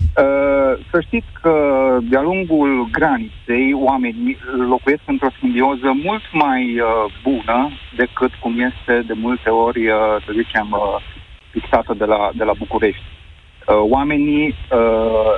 Uh, 0.00 0.72
să 0.90 1.00
știți 1.06 1.30
că 1.42 1.54
de-a 2.02 2.20
lungul 2.20 2.88
graniței 2.92 3.72
oamenii 3.74 4.36
locuiesc 4.68 5.02
într-o 5.06 5.36
simbioză 5.38 5.90
mult 6.04 6.22
mai 6.32 6.62
uh, 6.78 7.12
bună 7.22 7.70
decât 7.96 8.32
cum 8.34 8.54
este 8.70 9.02
de 9.06 9.12
multe 9.16 9.50
ori, 9.50 9.88
uh, 9.88 10.16
să 10.24 10.30
zicem, 10.32 10.68
uh, 10.70 11.18
fixată 11.50 11.94
de 11.94 12.04
la, 12.04 12.30
de 12.34 12.44
la 12.44 12.52
București. 12.58 13.02
Uh, 13.02 13.76
oamenii 13.88 14.46
uh, 14.48 15.34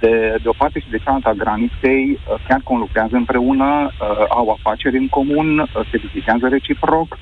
de, 0.00 0.36
de 0.42 0.48
o 0.48 0.52
parte 0.58 0.80
și 0.80 0.90
de 0.90 0.98
cealaltă 0.98 1.28
a 1.28 1.32
graniței 1.32 2.10
uh, 2.10 2.34
chiar 2.48 2.60
conlucrează 2.64 3.16
împreună, 3.16 3.90
au 4.28 4.50
afaceri 4.50 4.96
în 4.96 5.08
comun, 5.08 5.68
se 5.90 5.96
vizitează 5.98 6.48
reciproc, 6.48 7.18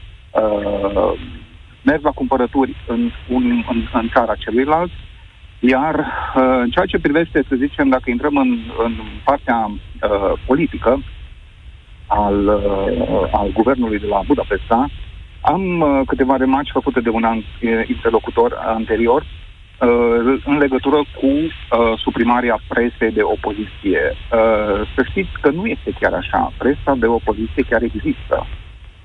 merg 1.83 2.05
la 2.05 2.11
cumpărături 2.11 2.77
în, 2.87 3.11
un, 3.29 3.65
în, 3.71 3.89
în 3.93 4.09
țara 4.13 4.35
celuilalt, 4.35 4.91
Iar 5.73 5.95
uh, 5.99 6.59
în 6.65 6.71
ceea 6.71 6.87
ce 6.87 6.99
privește, 6.99 7.45
să 7.49 7.55
zicem, 7.57 7.89
dacă 7.89 8.11
intrăm 8.11 8.37
în, 8.37 8.59
în 8.85 8.93
partea 9.25 9.71
uh, 9.71 10.33
politică 10.47 11.03
al, 12.07 12.47
uh, 12.47 13.29
al 13.33 13.51
guvernului 13.53 13.99
de 13.99 14.07
la 14.07 14.21
Budapesta, 14.27 14.91
am 15.45 15.81
uh, 15.81 16.01
câteva 16.07 16.37
remarci 16.37 16.71
făcute 16.71 17.01
de 17.01 17.09
un 17.09 17.25
an, 17.25 17.39
interlocutor 17.87 18.53
anterior 18.67 19.23
uh, 19.23 20.43
în 20.45 20.59
legătură 20.59 20.97
cu 20.97 21.27
uh, 21.27 21.51
suprimarea 21.97 22.61
presei 22.69 23.11
de 23.11 23.23
opoziție. 23.23 24.01
Uh, 24.13 24.89
să 24.95 25.03
știți 25.11 25.31
că 25.41 25.51
nu 25.51 25.67
este 25.67 25.91
chiar 26.01 26.13
așa. 26.13 26.53
Presa 26.59 26.95
de 26.99 27.07
opoziție 27.07 27.63
chiar 27.69 27.83
există. 27.83 28.47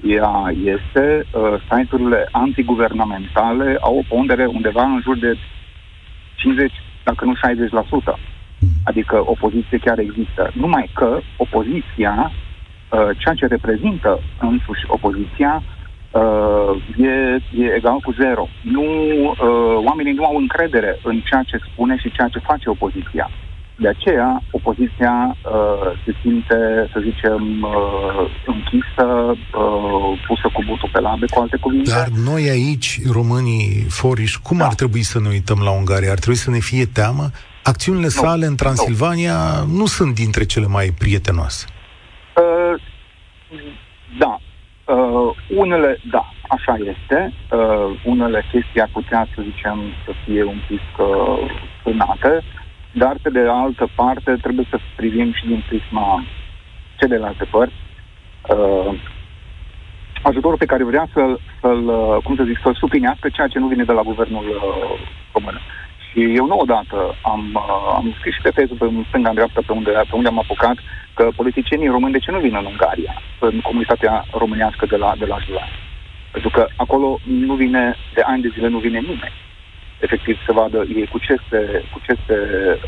Ea 0.02 0.54
este, 0.63 1.25
uh, 1.34 1.54
site-urile 1.69 2.28
antiguvernamentale 2.32 3.78
au 3.82 3.97
o 3.97 4.15
pondere 4.15 4.45
undeva 4.45 4.84
în 4.84 4.99
jur 5.04 5.17
de 5.17 5.38
50, 6.36 6.71
dacă 7.04 7.25
nu 7.25 7.34
60%. 7.36 8.19
Adică 8.84 9.23
opoziție 9.25 9.78
chiar 9.78 9.99
există. 9.99 10.52
Numai 10.54 10.89
că 10.93 11.19
opoziția, 11.38 12.32
uh, 12.32 13.10
ceea 13.17 13.34
ce 13.34 13.45
reprezintă 13.47 14.19
însuși 14.39 14.84
opoziția, 14.88 15.63
uh, 16.12 16.72
e, 16.98 17.41
e 17.63 17.76
egal 17.76 18.00
cu 18.00 18.12
zero. 18.12 18.48
Nu, 18.62 18.84
uh, 18.84 19.86
oamenii 19.88 20.13
nu 20.13 20.26
au 20.26 20.36
încredere 20.36 21.00
în 21.04 21.19
ceea 21.19 21.43
ce 21.43 21.58
spune 21.72 21.98
și 21.98 22.12
ceea 22.12 22.28
ce 22.28 22.39
face 22.39 22.69
opoziția. 22.69 23.30
De 23.82 23.88
aceea, 23.88 24.43
opoziția 24.52 25.38
uh, 25.45 26.02
se 26.06 26.15
simte, 26.22 26.89
să 26.93 27.00
zicem, 27.04 27.62
uh, 27.62 28.32
închisă, 28.45 29.06
uh, 29.28 30.19
pusă 30.28 30.50
cu 30.54 30.63
butul 30.65 30.89
pe 30.93 31.00
labe, 31.00 31.26
cu 31.26 31.39
alte 31.39 31.58
cuvinte. 31.58 31.89
Dar 31.89 32.08
noi 32.26 32.50
aici, 32.50 33.00
românii 33.12 33.86
foriși, 33.89 34.41
cum 34.41 34.58
da. 34.58 34.65
ar 34.65 34.74
trebui 34.74 35.02
să 35.04 35.19
ne 35.19 35.28
uităm 35.28 35.60
la 35.63 35.72
Ungaria? 35.72 36.12
Ar 36.12 36.19
trebui 36.19 36.39
să 36.39 36.50
ne 36.50 36.60
fie 36.60 36.86
teamă? 36.86 37.30
Acțiunile 37.63 38.04
nu. 38.04 38.10
sale 38.10 38.45
în 38.45 38.56
Transilvania 38.56 39.38
nu. 39.67 39.76
nu 39.76 39.86
sunt 39.86 40.13
dintre 40.13 40.45
cele 40.45 40.67
mai 40.67 40.93
prietenoase. 40.98 41.65
Uh, 41.69 41.74
da. 42.38 42.43
Uh, 42.43 42.78
unele, 45.55 45.97
da, 46.12 46.29
așa 46.47 46.77
este. 46.77 47.33
Uh, 47.51 47.99
unele 48.03 48.43
chestii 48.51 48.81
ar 48.81 48.89
putea, 48.91 49.27
să 49.35 49.41
zicem, 49.41 49.79
să 50.05 50.12
fie 50.25 50.43
un 50.43 50.59
pic 50.67 50.81
uh, 50.97 51.51
sânate. 51.81 52.43
Dar, 52.91 53.15
pe 53.21 53.29
de 53.29 53.39
altă 53.39 53.89
parte, 53.95 54.35
trebuie 54.41 54.67
să 54.69 54.77
privim 54.95 55.33
și 55.33 55.45
din 55.45 55.63
prisma 55.67 56.23
celelalte 56.97 57.43
părți. 57.43 57.75
Uh, 58.49 58.93
ajutorul 60.21 60.57
pe 60.57 60.65
care 60.65 60.83
vrea 60.83 61.07
să-l, 61.13 61.39
să-l, 61.62 61.88
uh, 61.88 62.17
cum 62.23 62.35
să 62.35 62.43
zic, 62.43 62.59
să-l 62.63 62.75
suplinească 62.75 63.29
ceea 63.29 63.47
ce 63.47 63.59
nu 63.59 63.67
vine 63.67 63.83
de 63.83 63.91
la 63.91 64.01
guvernul 64.01 64.45
uh, 64.47 64.99
român. 65.33 65.59
Și 66.10 66.36
eu 66.36 66.45
nu 66.45 66.58
odată 66.58 67.17
am, 67.22 67.41
uh, 67.54 67.93
am 67.95 68.13
scris 68.17 68.34
și 68.34 68.41
pe 68.41 68.56
Facebook, 68.58 68.82
în 68.82 69.04
stânga, 69.08 69.30
în 69.30 69.36
dreapta, 69.36 69.62
pe 69.65 69.74
unde, 69.74 69.91
pe 69.91 70.15
unde 70.15 70.28
am 70.28 70.39
apucat, 70.39 70.78
că 71.13 71.30
politicienii 71.36 71.88
români 71.88 72.13
de 72.13 72.19
ce 72.19 72.32
nu 72.32 72.39
vin 72.39 72.56
în 72.56 72.65
Ungaria, 72.65 73.22
în 73.39 73.62
comunitatea 73.62 74.26
românească 74.32 74.86
de 74.86 74.95
la, 74.95 75.13
de 75.17 75.26
la 75.26 75.38
Julai. 75.45 75.72
Pentru 76.32 76.50
că 76.50 76.67
acolo 76.76 77.19
nu 77.24 77.56
vine, 77.56 78.00
de 78.10 78.22
ani 78.22 78.41
de 78.41 78.52
zile 78.54 78.67
nu 78.67 78.80
vine 78.80 79.00
nimeni 79.00 79.38
efectiv 80.05 80.35
să 80.45 80.51
vadă 80.59 80.79
ei 80.99 81.07
cu 81.13 81.17
ce 81.27 81.35
se, 81.49 81.59
cu 81.91 81.99
ce 82.05 82.13
se, 82.25 82.38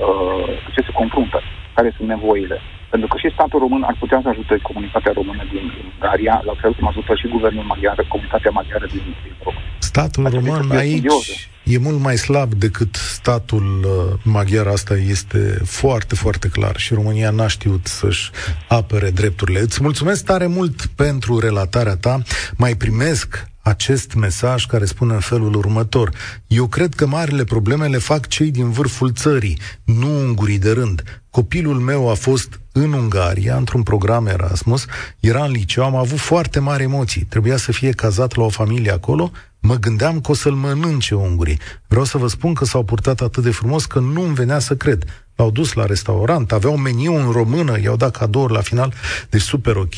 uh, 0.09 0.45
cu 0.65 0.69
ce 0.75 0.81
se 0.87 0.91
confruntă, 0.99 1.39
care 1.75 1.93
sunt 1.97 2.07
nevoile. 2.07 2.57
Pentru 2.89 3.07
că 3.07 3.17
și 3.17 3.33
statul 3.33 3.59
român 3.59 3.83
ar 3.83 3.95
putea 3.99 4.19
să 4.23 4.29
ajute 4.29 4.55
comunitatea 4.69 5.11
română 5.19 5.43
din 5.53 5.65
Ungaria, 5.93 6.41
la 6.45 6.53
fel 6.61 6.73
cum 6.73 6.87
ajută 6.87 7.15
și 7.15 7.27
guvernul 7.27 7.63
maghiar, 7.63 8.05
comunitatea 8.07 8.51
maghiară 8.51 8.85
din 8.85 9.03
România. 9.43 9.69
Statul 9.79 10.25
Asta 10.25 10.37
român 10.37 10.71
aici 10.77 10.91
simbioză. 10.91 11.31
e 11.63 11.77
mult 11.77 11.99
mai 11.99 12.17
slab 12.17 12.53
decât 12.53 12.95
statul 12.95 13.67
uh, 13.83 14.19
maghiar, 14.23 14.67
asta 14.67 14.95
este 14.97 15.57
foarte, 15.65 16.15
foarte 16.15 16.47
clar 16.47 16.77
și 16.77 16.93
România 16.93 17.29
n-a 17.29 17.47
știut 17.47 17.85
să-și 17.87 18.31
apere 18.67 19.09
drepturile. 19.09 19.59
Îți 19.59 19.83
mulțumesc 19.83 20.25
tare 20.25 20.47
mult 20.47 20.85
pentru 20.85 21.39
relatarea 21.39 21.95
ta. 21.95 22.21
Mai 22.57 22.73
primesc 22.75 23.50
acest 23.61 24.13
mesaj 24.13 24.65
care 24.65 24.85
spune 24.85 25.13
în 25.13 25.19
felul 25.19 25.55
următor. 25.55 26.11
Eu 26.47 26.67
cred 26.67 26.93
că 26.93 27.07
marile 27.07 27.43
probleme 27.43 27.87
le 27.87 27.97
fac 27.97 28.27
cei 28.27 28.51
din 28.51 28.69
vârful 28.69 29.13
țării, 29.13 29.59
nu 29.83 30.19
ungurii 30.19 30.59
de 30.59 30.71
rând. 30.71 31.23
Copilul 31.29 31.79
meu 31.79 32.09
a 32.09 32.13
fost 32.13 32.59
în 32.71 32.93
Ungaria, 32.93 33.55
într-un 33.55 33.83
program 33.83 34.27
Erasmus, 34.27 34.85
era 35.19 35.43
în 35.43 35.51
liceu, 35.51 35.83
am 35.83 35.95
avut 35.95 36.19
foarte 36.19 36.59
mari 36.59 36.83
emoții. 36.83 37.23
Trebuia 37.23 37.57
să 37.57 37.71
fie 37.71 37.91
cazat 37.91 38.35
la 38.35 38.43
o 38.43 38.49
familie 38.49 38.91
acolo, 38.91 39.31
mă 39.59 39.75
gândeam 39.75 40.21
că 40.21 40.31
o 40.31 40.33
să-l 40.33 40.53
mănânce 40.53 41.15
ungurii. 41.15 41.59
Vreau 41.87 42.05
să 42.05 42.17
vă 42.17 42.27
spun 42.27 42.53
că 42.53 42.65
s-au 42.65 42.83
purtat 42.83 43.21
atât 43.21 43.43
de 43.43 43.51
frumos 43.51 43.85
că 43.85 43.99
nu 43.99 44.21
îmi 44.23 44.33
venea 44.33 44.59
să 44.59 44.75
cred. 44.75 45.05
L-au 45.35 45.51
dus 45.51 45.73
la 45.73 45.85
restaurant, 45.85 46.51
aveau 46.51 46.77
meniu 46.77 47.15
în 47.15 47.31
română, 47.31 47.79
i-au 47.81 47.95
dat 47.95 48.17
cadouri 48.17 48.53
la 48.53 48.61
final. 48.61 48.93
Deci 49.29 49.41
super 49.41 49.75
ok 49.75 49.95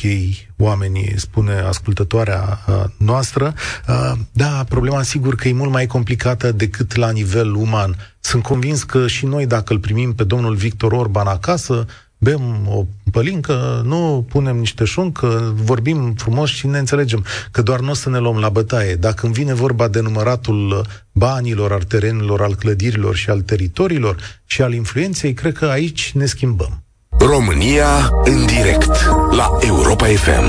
oamenii, 0.56 1.12
spune 1.16 1.52
ascultătoarea 1.52 2.60
uh, 2.66 2.84
noastră. 2.96 3.54
Uh, 3.88 4.12
da, 4.32 4.64
problema 4.68 5.02
sigur 5.02 5.34
că 5.34 5.48
e 5.48 5.52
mult 5.52 5.70
mai 5.70 5.86
complicată 5.86 6.52
decât 6.52 6.96
la 6.96 7.10
nivel 7.10 7.54
uman. 7.54 7.96
Sunt 8.20 8.42
convins 8.42 8.82
că 8.82 9.06
și 9.06 9.26
noi, 9.26 9.46
dacă 9.46 9.72
îl 9.72 9.78
primim 9.78 10.14
pe 10.14 10.24
domnul 10.24 10.54
Victor 10.54 10.92
Orban 10.92 11.26
acasă, 11.26 11.86
bem 12.24 12.42
o 12.68 12.84
pălincă, 13.10 13.82
nu 13.84 14.26
punem 14.28 14.56
niște 14.56 14.84
șuncă, 14.84 15.52
vorbim 15.54 16.14
frumos 16.16 16.50
și 16.50 16.66
ne 16.66 16.78
înțelegem 16.78 17.24
că 17.50 17.62
doar 17.62 17.80
nu 17.80 17.90
o 17.90 17.94
să 17.94 18.10
ne 18.10 18.18
luăm 18.18 18.38
la 18.38 18.48
bătaie. 18.48 18.94
Dacă 18.94 19.26
îmi 19.26 19.34
vine 19.34 19.54
vorba 19.54 19.88
de 19.88 20.00
număratul 20.00 20.82
banilor, 21.12 21.72
al 21.72 21.82
terenilor, 21.82 22.42
al 22.42 22.54
clădirilor 22.54 23.14
și 23.14 23.30
al 23.30 23.40
teritoriilor 23.40 24.16
și 24.46 24.62
al 24.62 24.72
influenței, 24.72 25.32
cred 25.32 25.52
că 25.52 25.66
aici 25.66 26.12
ne 26.12 26.24
schimbăm. 26.24 26.82
România 27.18 27.86
în 28.24 28.46
direct 28.46 28.94
la 29.30 29.48
Europa 29.60 30.06
FM. 30.06 30.48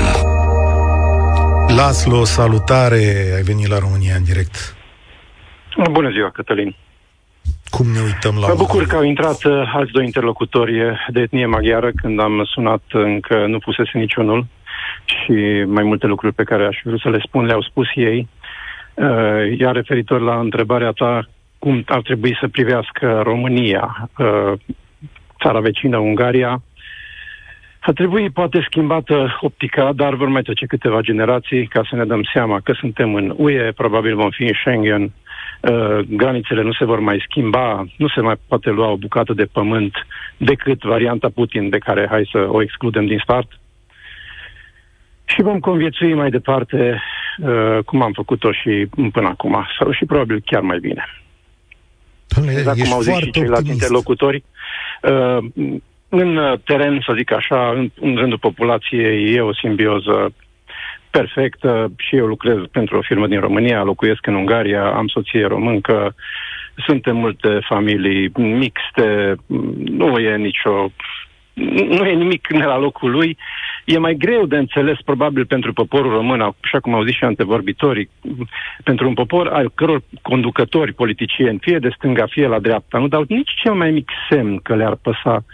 Laslo, 1.76 2.24
salutare, 2.24 3.32
ai 3.36 3.42
venit 3.42 3.66
la 3.66 3.78
România 3.78 4.14
în 4.16 4.24
direct. 4.24 4.76
Bună 5.90 6.10
ziua, 6.10 6.30
Cătălin. 6.30 6.76
Cum 7.70 7.86
ne 7.86 8.00
uităm 8.00 8.34
la... 8.40 8.46
Mă 8.46 8.54
bucur 8.56 8.86
că 8.86 8.96
au 8.96 9.02
intrat 9.02 9.44
uh, 9.44 9.72
alți 9.74 9.92
doi 9.92 10.04
interlocutori 10.04 10.98
de 11.08 11.20
etnie 11.20 11.46
maghiară 11.46 11.90
când 12.02 12.20
am 12.20 12.44
sunat 12.44 12.82
încă 12.88 13.46
nu 13.46 13.58
pusese 13.58 13.98
niciunul. 13.98 14.46
Și 15.04 15.64
mai 15.66 15.82
multe 15.82 16.06
lucruri 16.06 16.34
pe 16.34 16.44
care 16.44 16.66
aș 16.66 16.80
vrea 16.84 16.98
să 17.02 17.08
le 17.08 17.22
spun 17.26 17.44
le-au 17.44 17.62
spus 17.62 17.86
ei. 17.94 18.28
Uh, 18.94 19.58
iar 19.58 19.74
referitor 19.74 20.20
la 20.20 20.38
întrebarea 20.38 20.90
ta, 20.90 21.28
cum 21.58 21.82
ar 21.86 22.02
trebui 22.02 22.36
să 22.40 22.48
privească 22.48 23.20
România, 23.24 24.10
uh, 24.18 24.52
țara 25.42 25.60
vecină, 25.60 25.98
Ungaria, 25.98 26.62
ar 27.80 27.92
trebui 27.92 28.30
poate 28.30 28.66
schimbată 28.68 29.38
optica, 29.40 29.92
dar 29.92 30.14
vor 30.14 30.28
mai 30.28 30.42
trece 30.42 30.66
câteva 30.66 31.00
generații 31.00 31.66
ca 31.66 31.82
să 31.90 31.96
ne 31.96 32.04
dăm 32.04 32.22
seama 32.32 32.60
că 32.60 32.72
suntem 32.72 33.14
în 33.14 33.34
UE, 33.36 33.72
probabil 33.76 34.16
vom 34.16 34.30
fi 34.30 34.42
în 34.42 34.54
Schengen, 34.60 35.12
Uh, 35.60 35.98
granițele 36.08 36.62
nu 36.62 36.72
se 36.72 36.84
vor 36.84 37.00
mai 37.00 37.24
schimba, 37.28 37.84
nu 37.96 38.08
se 38.08 38.20
mai 38.20 38.34
poate 38.48 38.70
lua 38.70 38.88
o 38.88 38.96
bucată 38.96 39.32
de 39.32 39.44
pământ 39.44 39.94
decât 40.36 40.82
varianta 40.82 41.28
Putin, 41.34 41.68
de 41.68 41.78
care 41.78 42.06
hai 42.10 42.28
să 42.32 42.38
o 42.50 42.62
excludem 42.62 43.06
din 43.06 43.18
start. 43.22 43.48
Și 45.24 45.42
vom 45.42 45.58
conviețui 45.58 46.14
mai 46.14 46.30
departe 46.30 47.02
uh, 47.38 47.78
cum 47.84 48.02
am 48.02 48.12
făcut-o 48.12 48.52
și 48.52 48.86
până 49.12 49.28
acum, 49.28 49.66
sau 49.78 49.92
și 49.92 50.04
probabil 50.04 50.42
chiar 50.44 50.62
mai 50.62 50.78
bine. 50.78 51.04
Doamne, 52.26 52.52
exact 52.52 52.82
cum 52.82 52.92
au 52.92 53.00
zis 53.00 53.16
și 53.16 53.30
ceilalți 53.30 53.70
interlocutori, 53.70 54.44
uh, 55.02 55.38
în 56.08 56.60
teren, 56.64 57.02
să 57.06 57.12
zic 57.16 57.32
așa, 57.32 57.70
în, 57.70 57.90
în 58.00 58.16
rândul 58.16 58.38
populației 58.38 59.34
e 59.34 59.40
o 59.40 59.54
simbioză 59.54 60.34
perfectă 61.18 61.92
și 61.96 62.16
eu 62.16 62.26
lucrez 62.26 62.56
pentru 62.72 62.96
o 62.96 63.02
firmă 63.02 63.26
din 63.26 63.40
România, 63.40 63.82
locuiesc 63.82 64.26
în 64.26 64.34
Ungaria, 64.34 64.84
am 64.84 65.06
soție 65.06 65.46
româncă, 65.46 66.14
suntem 66.86 67.16
multe 67.16 67.58
familii 67.68 68.30
mixte, 68.34 69.34
nu 70.00 70.18
e 70.18 70.36
nicio 70.36 70.90
nu 71.64 72.04
e 72.06 72.14
nimic 72.14 72.52
ne 72.52 72.64
la 72.64 72.78
locul 72.78 73.10
lui. 73.10 73.36
E 73.84 73.98
mai 73.98 74.14
greu 74.14 74.46
de 74.46 74.56
înțeles, 74.56 74.98
probabil, 75.04 75.46
pentru 75.46 75.72
poporul 75.72 76.12
român, 76.12 76.40
așa 76.40 76.80
cum 76.80 76.94
au 76.94 77.04
zis 77.04 77.14
și 77.14 77.24
antevorbitorii, 77.24 78.10
pentru 78.84 79.08
un 79.08 79.14
popor 79.14 79.48
al 79.48 79.72
căror 79.74 80.02
conducători 80.22 80.92
politicieni, 80.92 81.58
fie 81.60 81.78
de 81.78 81.94
stânga, 81.96 82.26
fie 82.26 82.46
la 82.46 82.58
dreapta, 82.58 82.98
nu 82.98 83.08
dau 83.08 83.24
nici 83.28 83.50
cel 83.62 83.72
mai 83.72 83.90
mic 83.90 84.10
semn 84.30 84.58
că 84.62 84.74
le-ar 84.74 84.94
păsa 85.02 85.44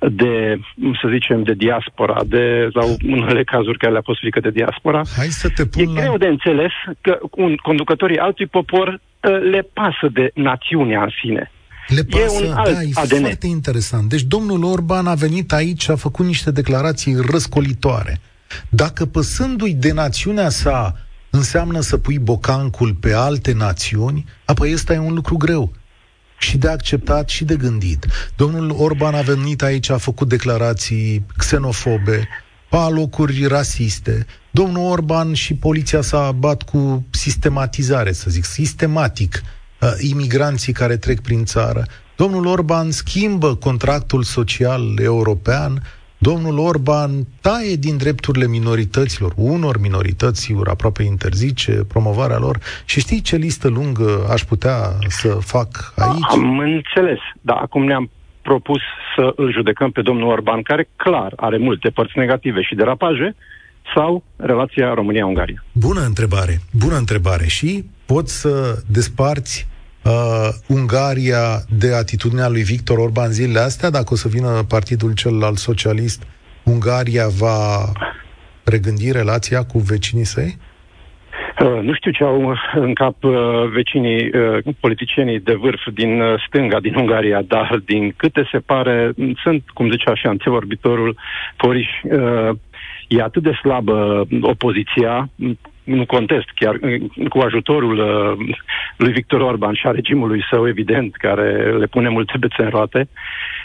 de, 0.00 0.58
să 1.00 1.08
zicem, 1.10 1.42
de 1.42 1.52
diaspora, 1.52 2.20
de, 2.26 2.68
sau 2.74 2.88
în 3.06 3.20
unele 3.20 3.44
cazuri 3.44 3.78
care 3.78 3.92
le-a 3.92 4.02
fost 4.04 4.18
frică 4.18 4.40
de 4.40 4.50
diaspora. 4.50 5.00
Hai 5.16 5.26
să 5.26 5.48
te 5.48 5.66
pun 5.66 5.82
e 5.82 5.86
la... 5.86 6.00
greu 6.00 6.16
de 6.16 6.26
înțeles 6.26 6.72
că 7.00 7.18
un, 7.30 7.56
conducătorii 7.56 8.18
altui 8.18 8.46
popor 8.46 9.00
ă, 9.24 9.30
le 9.30 9.68
pasă 9.72 10.08
de 10.12 10.30
națiunea 10.34 11.02
în 11.02 11.10
sine. 11.22 11.50
Le 11.88 12.02
pasă, 12.04 12.42
e 12.42 12.46
un 12.46 12.52
alt 12.52 12.74
da, 12.74 12.82
e 12.82 12.90
ADN. 12.94 13.20
foarte 13.20 13.46
interesant. 13.46 14.08
Deci 14.08 14.22
domnul 14.22 14.64
Orban 14.64 15.06
a 15.06 15.14
venit 15.14 15.52
aici, 15.52 15.88
a 15.88 15.96
făcut 15.96 16.26
niște 16.26 16.50
declarații 16.50 17.16
răscolitoare. 17.30 18.20
Dacă 18.68 19.06
păsându-i 19.06 19.74
de 19.74 19.92
națiunea 19.92 20.48
sa 20.48 20.96
înseamnă 21.30 21.80
să 21.80 21.96
pui 21.96 22.18
bocancul 22.18 22.94
pe 22.94 23.12
alte 23.12 23.52
națiuni, 23.52 24.24
apoi 24.44 24.72
ăsta 24.72 24.92
e 24.92 24.98
un 24.98 25.14
lucru 25.14 25.36
greu. 25.36 25.72
și 26.38 26.58
de 26.58 26.68
acceptat 26.68 27.28
și 27.28 27.44
de 27.44 27.56
gândit. 27.56 28.06
Domnul 28.36 28.70
Orban 28.78 29.14
a 29.14 29.20
venit 29.20 29.62
aici, 29.62 29.90
a 29.90 29.96
făcut 29.96 30.28
declarații 30.28 31.26
xenofobe, 31.36 32.28
palocuri 32.68 33.46
rasiste. 33.46 34.26
Domnul 34.50 34.90
Orban 34.90 35.32
și 35.34 35.54
poliția 35.54 36.00
s-a 36.00 36.32
bat 36.32 36.62
cu 36.62 37.06
sistematizare, 37.10 38.12
să 38.12 38.30
zic, 38.30 38.44
sistematic, 38.44 39.42
uh, 39.82 39.88
imigranții 39.98 40.72
care 40.72 40.96
trec 40.96 41.20
prin 41.20 41.44
țară. 41.44 41.82
Domnul 42.16 42.46
Orban 42.46 42.90
schimbă 42.90 43.54
contractul 43.54 44.22
social 44.22 44.98
european, 45.02 45.82
Domnul 46.18 46.58
Orban 46.58 47.10
taie 47.40 47.74
din 47.74 47.96
drepturile 47.96 48.46
minorităților, 48.46 49.32
unor 49.36 49.80
minorități, 49.80 50.40
sigur, 50.40 50.68
aproape 50.68 51.02
interzice 51.02 51.72
promovarea 51.72 52.38
lor. 52.38 52.58
Și 52.84 53.00
știi 53.00 53.20
ce 53.20 53.36
listă 53.36 53.68
lungă 53.68 54.26
aș 54.30 54.42
putea 54.42 54.76
să 55.08 55.28
fac 55.28 55.68
aici? 55.96 56.30
Am 56.30 56.58
înțeles, 56.58 57.18
dar 57.40 57.56
acum 57.56 57.84
ne-am 57.84 58.10
propus 58.42 58.80
să 59.16 59.32
îl 59.36 59.52
judecăm 59.52 59.90
pe 59.90 60.02
domnul 60.02 60.28
Orban, 60.28 60.62
care 60.62 60.88
clar 60.96 61.32
are 61.36 61.58
multe 61.58 61.88
părți 61.88 62.18
negative 62.18 62.62
și 62.62 62.74
derapaje, 62.74 63.36
sau 63.94 64.24
relația 64.36 64.94
România-Ungaria? 64.94 65.64
Bună 65.72 66.00
întrebare, 66.00 66.60
bună 66.72 66.96
întrebare. 66.96 67.46
Și 67.46 67.84
poți 68.06 68.40
să 68.40 68.82
desparți 68.86 69.66
uh, 70.04 70.48
Ungaria 70.68 71.64
de 71.78 71.94
atitudinea 71.94 72.48
lui 72.48 72.62
Victor 72.62 72.98
Orban 72.98 73.30
zilele 73.30 73.58
astea, 73.58 73.90
dacă 73.90 74.08
o 74.12 74.16
să 74.16 74.28
vină 74.28 74.64
partidul 74.68 75.14
celălalt 75.14 75.56
socialist, 75.56 76.22
Ungaria 76.64 77.28
va 77.28 77.92
regândi 78.64 79.12
relația 79.12 79.64
cu 79.64 79.78
vecinii 79.78 80.24
săi? 80.24 80.56
Uh, 81.60 81.82
nu 81.82 81.94
știu 81.94 82.10
ce 82.10 82.24
au 82.24 82.54
în 82.74 82.94
cap 82.94 83.24
uh, 83.24 83.34
vecinii 83.72 84.30
uh, 84.34 84.74
politicienii 84.80 85.40
de 85.40 85.54
vârf 85.54 85.80
din 85.94 86.20
uh, 86.20 86.42
stânga, 86.46 86.80
din 86.80 86.94
Ungaria, 86.94 87.42
dar 87.42 87.82
din 87.84 88.14
câte 88.16 88.48
se 88.52 88.58
pare, 88.58 89.12
sunt, 89.42 89.62
cum 89.74 89.90
zicea 89.90 90.14
și 90.14 90.26
antevorbitorul 90.26 91.16
Poriș, 91.56 91.88
uh, 92.02 92.56
e 93.08 93.22
atât 93.22 93.42
de 93.42 93.52
slabă 93.52 94.26
opoziția, 94.40 95.28
nu 95.84 96.06
contest, 96.06 96.48
chiar 96.54 96.78
cu 97.28 97.38
ajutorul 97.38 97.98
uh, 97.98 98.54
lui 98.96 99.12
Victor 99.12 99.40
Orban 99.40 99.74
și 99.74 99.86
a 99.86 99.90
regimului 99.90 100.44
său, 100.50 100.68
evident, 100.68 101.16
care 101.16 101.78
le 101.78 101.86
pune 101.86 102.08
multe 102.08 102.38
bețe 102.38 102.62
în 102.62 102.68
roate, 102.68 103.08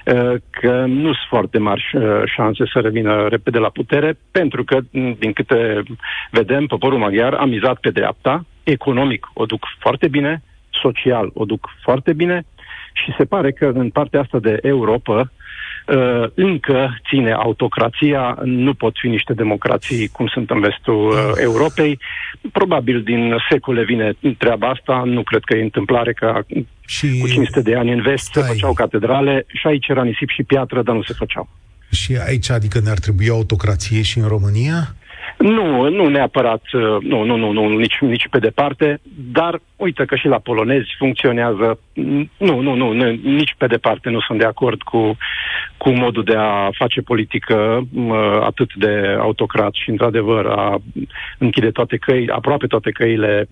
uh, 0.06 0.34
că 0.50 0.86
nu 0.86 1.04
sunt 1.04 1.28
foarte 1.30 1.58
mari 1.58 1.90
uh, 1.94 2.22
șanse 2.26 2.64
să 2.74 2.80
revină 2.80 3.28
repede 3.28 3.58
la 3.58 3.70
putere, 3.70 4.18
pentru 4.32 4.64
că, 4.64 4.80
din 5.20 5.34
câte 5.34 5.84
vedem, 6.32 6.66
poporul 6.66 7.00
maghiar 7.00 7.34
a 7.34 7.46
mizat 7.46 7.80
pe 7.80 7.90
dreapta, 7.90 8.46
economic 8.64 9.28
o 9.34 9.46
duc 9.46 9.66
foarte 9.80 10.08
bine, 10.08 10.44
social 10.70 11.30
o 11.34 11.46
duc 11.46 11.70
foarte 11.82 12.14
bine 12.14 12.46
și 12.94 13.14
se 13.18 13.26
pare 13.26 13.52
că 13.52 13.72
în 13.74 13.90
partea 13.90 14.20
asta 14.20 14.40
de 14.40 14.60
Europa, 14.62 15.32
uh, 15.88 16.24
încă 16.34 17.00
ține 17.10 17.32
autocrația, 17.32 18.38
nu 18.44 18.74
pot 18.74 18.94
fi 19.02 19.08
niște 19.08 19.34
democrații 19.34 20.08
cum 20.08 20.28
sunt 20.28 20.50
în 20.50 20.60
vestul 20.60 21.08
uh, 21.08 21.32
Europei. 21.36 22.00
Probabil 22.52 23.02
din 23.04 23.36
secole 23.50 23.84
vine 23.84 24.14
treaba 24.38 24.68
asta, 24.68 25.02
nu 25.06 25.24
cred 25.24 25.42
că 25.44 25.56
e 25.58 25.62
întâmplare 25.62 26.14
că 26.14 26.42
și... 26.86 27.18
cu 27.20 27.28
500 27.28 27.62
de 27.62 27.76
ani 27.76 27.92
în 27.92 28.02
vest 28.02 28.26
Stai. 28.26 28.44
se 28.44 28.50
făceau 28.50 28.74
catedrale 28.74 29.46
și 29.48 29.68
aici 29.68 29.88
era 29.88 30.04
nisip 30.04 30.30
și 30.30 30.44
piatră, 30.44 30.82
dar 30.82 30.96
nu 30.96 31.04
se 31.04 31.14
făceau. 31.18 31.50
Și 31.92 32.18
aici, 32.28 32.50
adică 32.50 32.80
ne-ar 32.84 32.98
trebui 33.00 33.30
autocrație 33.30 34.02
și 34.02 34.18
în 34.18 34.28
România? 34.28 34.96
Nu, 35.38 35.90
nu 35.90 36.08
neapărat, 36.08 36.62
uh, 36.74 36.98
nu, 37.02 37.24
nu, 37.24 37.38
nu, 37.38 37.52
nu 37.52 37.78
nici, 37.78 37.98
nici 38.00 38.28
pe 38.30 38.40
departe, 38.40 39.00
dar 39.32 39.60
uite 39.76 40.06
că 40.06 40.16
și 40.16 40.28
la 40.28 40.38
polonezi 40.38 40.96
funcționează, 40.98 41.80
nu, 42.38 42.60
nu, 42.62 42.76
nu, 42.76 42.92
nici 43.22 43.56
pe 43.58 43.68
departe 43.68 44.10
nu 44.10 44.20
sunt 44.20 44.40
de 44.40 44.46
acord 44.46 44.82
cu, 44.82 45.18
cu 45.78 45.90
modul 45.90 46.24
de 46.24 46.36
a 46.36 46.70
face 46.72 47.02
politică 47.02 47.88
uh, 47.94 48.40
atât 48.42 48.74
de 48.76 49.18
autocrat 49.20 49.74
și, 49.74 49.90
într-adevăr, 49.90 50.46
a 50.46 50.78
închide 51.38 51.72
toate 51.72 51.98
căi, 51.98 52.30
aproape 52.30 52.68
toate 52.68 52.92
căile 52.92 53.48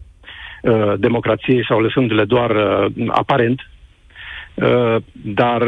uh, 0.61 0.93
democrației 0.97 1.65
sau 1.65 1.79
lăsându-le 1.79 2.23
doar 2.23 2.51
aparent. 3.07 3.69
Dar 5.11 5.61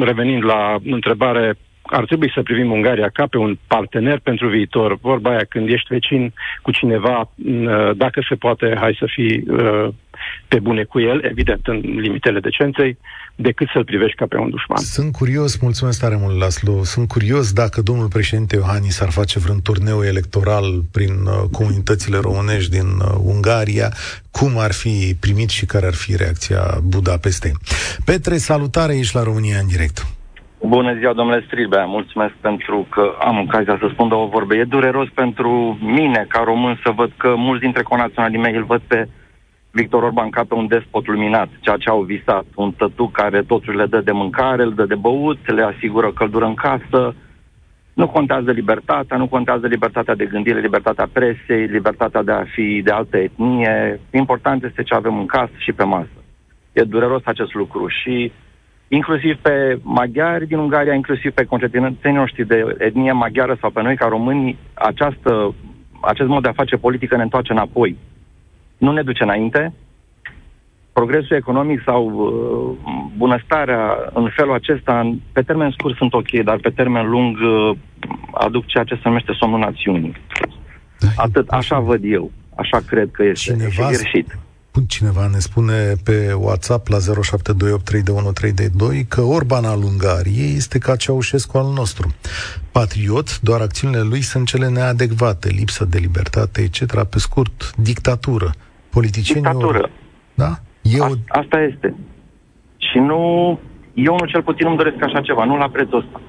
revenind 0.00 0.44
la 0.44 0.76
întrebare, 0.84 1.56
ar 1.90 2.04
trebui 2.04 2.30
să 2.34 2.42
privim 2.42 2.70
Ungaria 2.70 3.08
ca 3.08 3.26
pe 3.26 3.38
un 3.38 3.58
partener 3.66 4.18
pentru 4.18 4.48
viitor. 4.48 4.98
Vorba 5.00 5.30
aia, 5.30 5.44
când 5.48 5.68
ești 5.68 5.86
vecin 5.90 6.32
cu 6.62 6.70
cineva, 6.70 7.18
uh, 7.20 7.90
dacă 7.96 8.24
se 8.28 8.34
poate, 8.34 8.76
hai 8.80 8.96
să 8.98 9.06
fii 9.14 9.44
uh, 9.48 9.88
pe 10.48 10.58
bune 10.58 10.84
cu 10.84 11.00
el, 11.00 11.24
evident, 11.24 11.66
în 11.66 11.80
limitele 11.80 12.40
decenței, 12.40 12.98
decât 13.36 13.68
să-l 13.72 13.84
privești 13.84 14.16
ca 14.16 14.26
pe 14.28 14.36
un 14.36 14.50
dușman. 14.50 14.78
Sunt 14.78 15.12
curios, 15.12 15.56
mulțumesc 15.56 16.00
tare 16.00 16.16
mult, 16.20 16.38
Laslo, 16.38 16.84
sunt 16.84 17.08
curios 17.08 17.52
dacă 17.52 17.80
domnul 17.80 18.08
președinte 18.08 18.56
Iohannis 18.56 19.00
ar 19.00 19.10
face 19.10 19.38
vreun 19.38 19.60
turneu 19.62 20.02
electoral 20.04 20.82
prin 20.92 21.12
uh, 21.12 21.48
comunitățile 21.52 22.18
românești 22.18 22.70
din 22.70 22.88
Ungaria, 23.22 23.92
cum 24.30 24.58
ar 24.58 24.72
fi 24.72 25.16
primit 25.20 25.48
și 25.48 25.66
care 25.66 25.86
ar 25.86 25.94
fi 25.94 26.16
reacția 26.16 26.80
Budapestei. 26.82 27.52
Petre, 28.04 28.36
salutare, 28.36 28.98
ești 28.98 29.14
la 29.14 29.22
România 29.22 29.58
în 29.58 29.66
direct. 29.66 30.06
Bună 30.62 30.94
ziua, 30.94 31.12
domnule 31.12 31.42
Strilbea. 31.46 31.84
Mulțumesc 31.84 32.32
pentru 32.32 32.86
că 32.90 33.14
am 33.20 33.38
ocazia 33.38 33.76
să 33.80 33.88
spun 33.92 34.08
două 34.08 34.26
vorbe. 34.26 34.56
E 34.56 34.64
dureros 34.64 35.08
pentru 35.14 35.78
mine, 35.80 36.26
ca 36.28 36.42
român, 36.42 36.80
să 36.84 36.90
văd 36.90 37.12
că 37.16 37.34
mulți 37.36 37.62
dintre 37.62 37.82
conaționalii 37.82 38.38
mei 38.38 38.54
îl 38.54 38.64
văd 38.64 38.80
pe 38.86 39.08
Victor 39.70 40.02
Orban 40.02 40.30
ca 40.30 40.44
pe 40.48 40.54
un 40.54 40.66
despot 40.66 41.06
luminat, 41.06 41.48
ceea 41.60 41.76
ce 41.76 41.88
au 41.88 42.02
visat. 42.02 42.44
Un 42.54 42.72
tătu 42.72 43.06
care 43.06 43.42
totul 43.42 43.76
le 43.76 43.86
dă 43.86 44.00
de 44.00 44.12
mâncare, 44.12 44.62
îl 44.62 44.74
dă 44.74 44.84
de 44.84 44.94
băut, 44.94 45.50
le 45.50 45.62
asigură 45.62 46.12
căldură 46.12 46.44
în 46.44 46.54
casă. 46.54 47.14
Nu 47.94 48.08
contează 48.08 48.50
libertatea, 48.50 49.16
nu 49.16 49.28
contează 49.28 49.66
libertatea 49.66 50.14
de 50.14 50.24
gândire, 50.24 50.60
libertatea 50.60 51.08
presei, 51.12 51.66
libertatea 51.66 52.22
de 52.22 52.32
a 52.32 52.44
fi 52.44 52.80
de 52.84 52.90
altă 52.90 53.16
etnie. 53.16 54.00
Important 54.10 54.64
este 54.64 54.82
ce 54.82 54.94
avem 54.94 55.18
în 55.18 55.26
casă 55.26 55.52
și 55.56 55.72
pe 55.72 55.84
masă. 55.84 56.18
E 56.72 56.82
dureros 56.82 57.22
acest 57.24 57.54
lucru 57.54 57.86
și 57.88 58.32
inclusiv 58.92 59.36
pe 59.42 59.78
maghiari 59.82 60.46
din 60.46 60.58
Ungaria, 60.58 60.94
inclusiv 60.94 61.32
pe 61.32 61.44
concetățenii 61.44 62.18
noștri 62.18 62.46
de 62.46 62.74
etnie 62.78 63.12
maghiară 63.12 63.56
sau 63.60 63.70
pe 63.70 63.82
noi 63.82 63.96
ca 63.96 64.06
români, 64.06 64.58
această, 64.74 65.54
acest 66.00 66.28
mod 66.28 66.42
de 66.42 66.48
a 66.48 66.60
face 66.62 66.76
politică 66.76 67.16
ne 67.16 67.22
întoarce 67.22 67.52
înapoi. 67.52 67.96
Nu 68.78 68.92
ne 68.92 69.02
duce 69.02 69.22
înainte. 69.22 69.72
Progresul 70.92 71.36
economic 71.36 71.82
sau 71.84 72.02
uh, 72.10 72.92
bunăstarea 73.16 74.10
în 74.12 74.30
felul 74.36 74.54
acesta, 74.54 75.16
pe 75.32 75.42
termen 75.42 75.70
scurt 75.70 75.96
sunt 75.96 76.12
ok, 76.12 76.30
dar 76.30 76.58
pe 76.58 76.70
termen 76.70 77.10
lung 77.10 77.36
uh, 77.36 77.76
aduc 78.32 78.66
ceea 78.66 78.84
ce 78.84 78.94
se 78.94 79.00
numește 79.04 79.32
somnul 79.38 79.58
națiunii. 79.58 80.12
Da, 80.98 81.08
Atât, 81.16 81.48
așa 81.48 81.78
văd 81.78 82.00
eu. 82.04 82.30
Așa 82.56 82.78
cred 82.86 83.08
că 83.12 83.24
este. 83.24 83.50
Cineva, 83.50 83.70
și 83.70 83.96
greșit 83.96 84.38
cineva 84.88 85.26
ne 85.26 85.38
spune 85.38 85.94
pe 86.04 86.32
WhatsApp 86.32 86.88
la 86.88 86.98
07283132 86.98 87.02
că 89.08 89.20
Orban 89.20 89.64
al 89.64 89.82
Ungariei 89.82 90.54
este 90.56 90.78
ca 90.78 90.96
Ceaușescu 90.96 91.58
al 91.58 91.72
nostru. 91.72 92.14
Patriot, 92.72 93.40
doar 93.40 93.60
acțiunile 93.60 94.00
lui 94.00 94.20
sunt 94.20 94.46
cele 94.46 94.68
neadecvate, 94.68 95.48
lipsă 95.48 95.84
de 95.84 95.98
libertate, 95.98 96.60
etc. 96.60 97.04
Pe 97.04 97.18
scurt, 97.18 97.72
dictatură. 97.76 98.50
Politicienii... 98.90 99.50
Dictatură. 99.50 99.90
Da? 100.34 100.58
Eu... 100.82 101.04
A- 101.04 101.18
asta 101.26 101.60
este. 101.60 101.94
Și 102.76 102.98
nu... 102.98 103.58
Eu 103.94 104.16
nu 104.20 104.26
cel 104.26 104.42
puțin 104.42 104.66
îmi 104.66 104.76
doresc 104.76 105.02
așa 105.02 105.20
ceva, 105.20 105.44
nu 105.44 105.56
la 105.56 105.68
prețul 105.68 105.98
ăsta. 105.98 106.20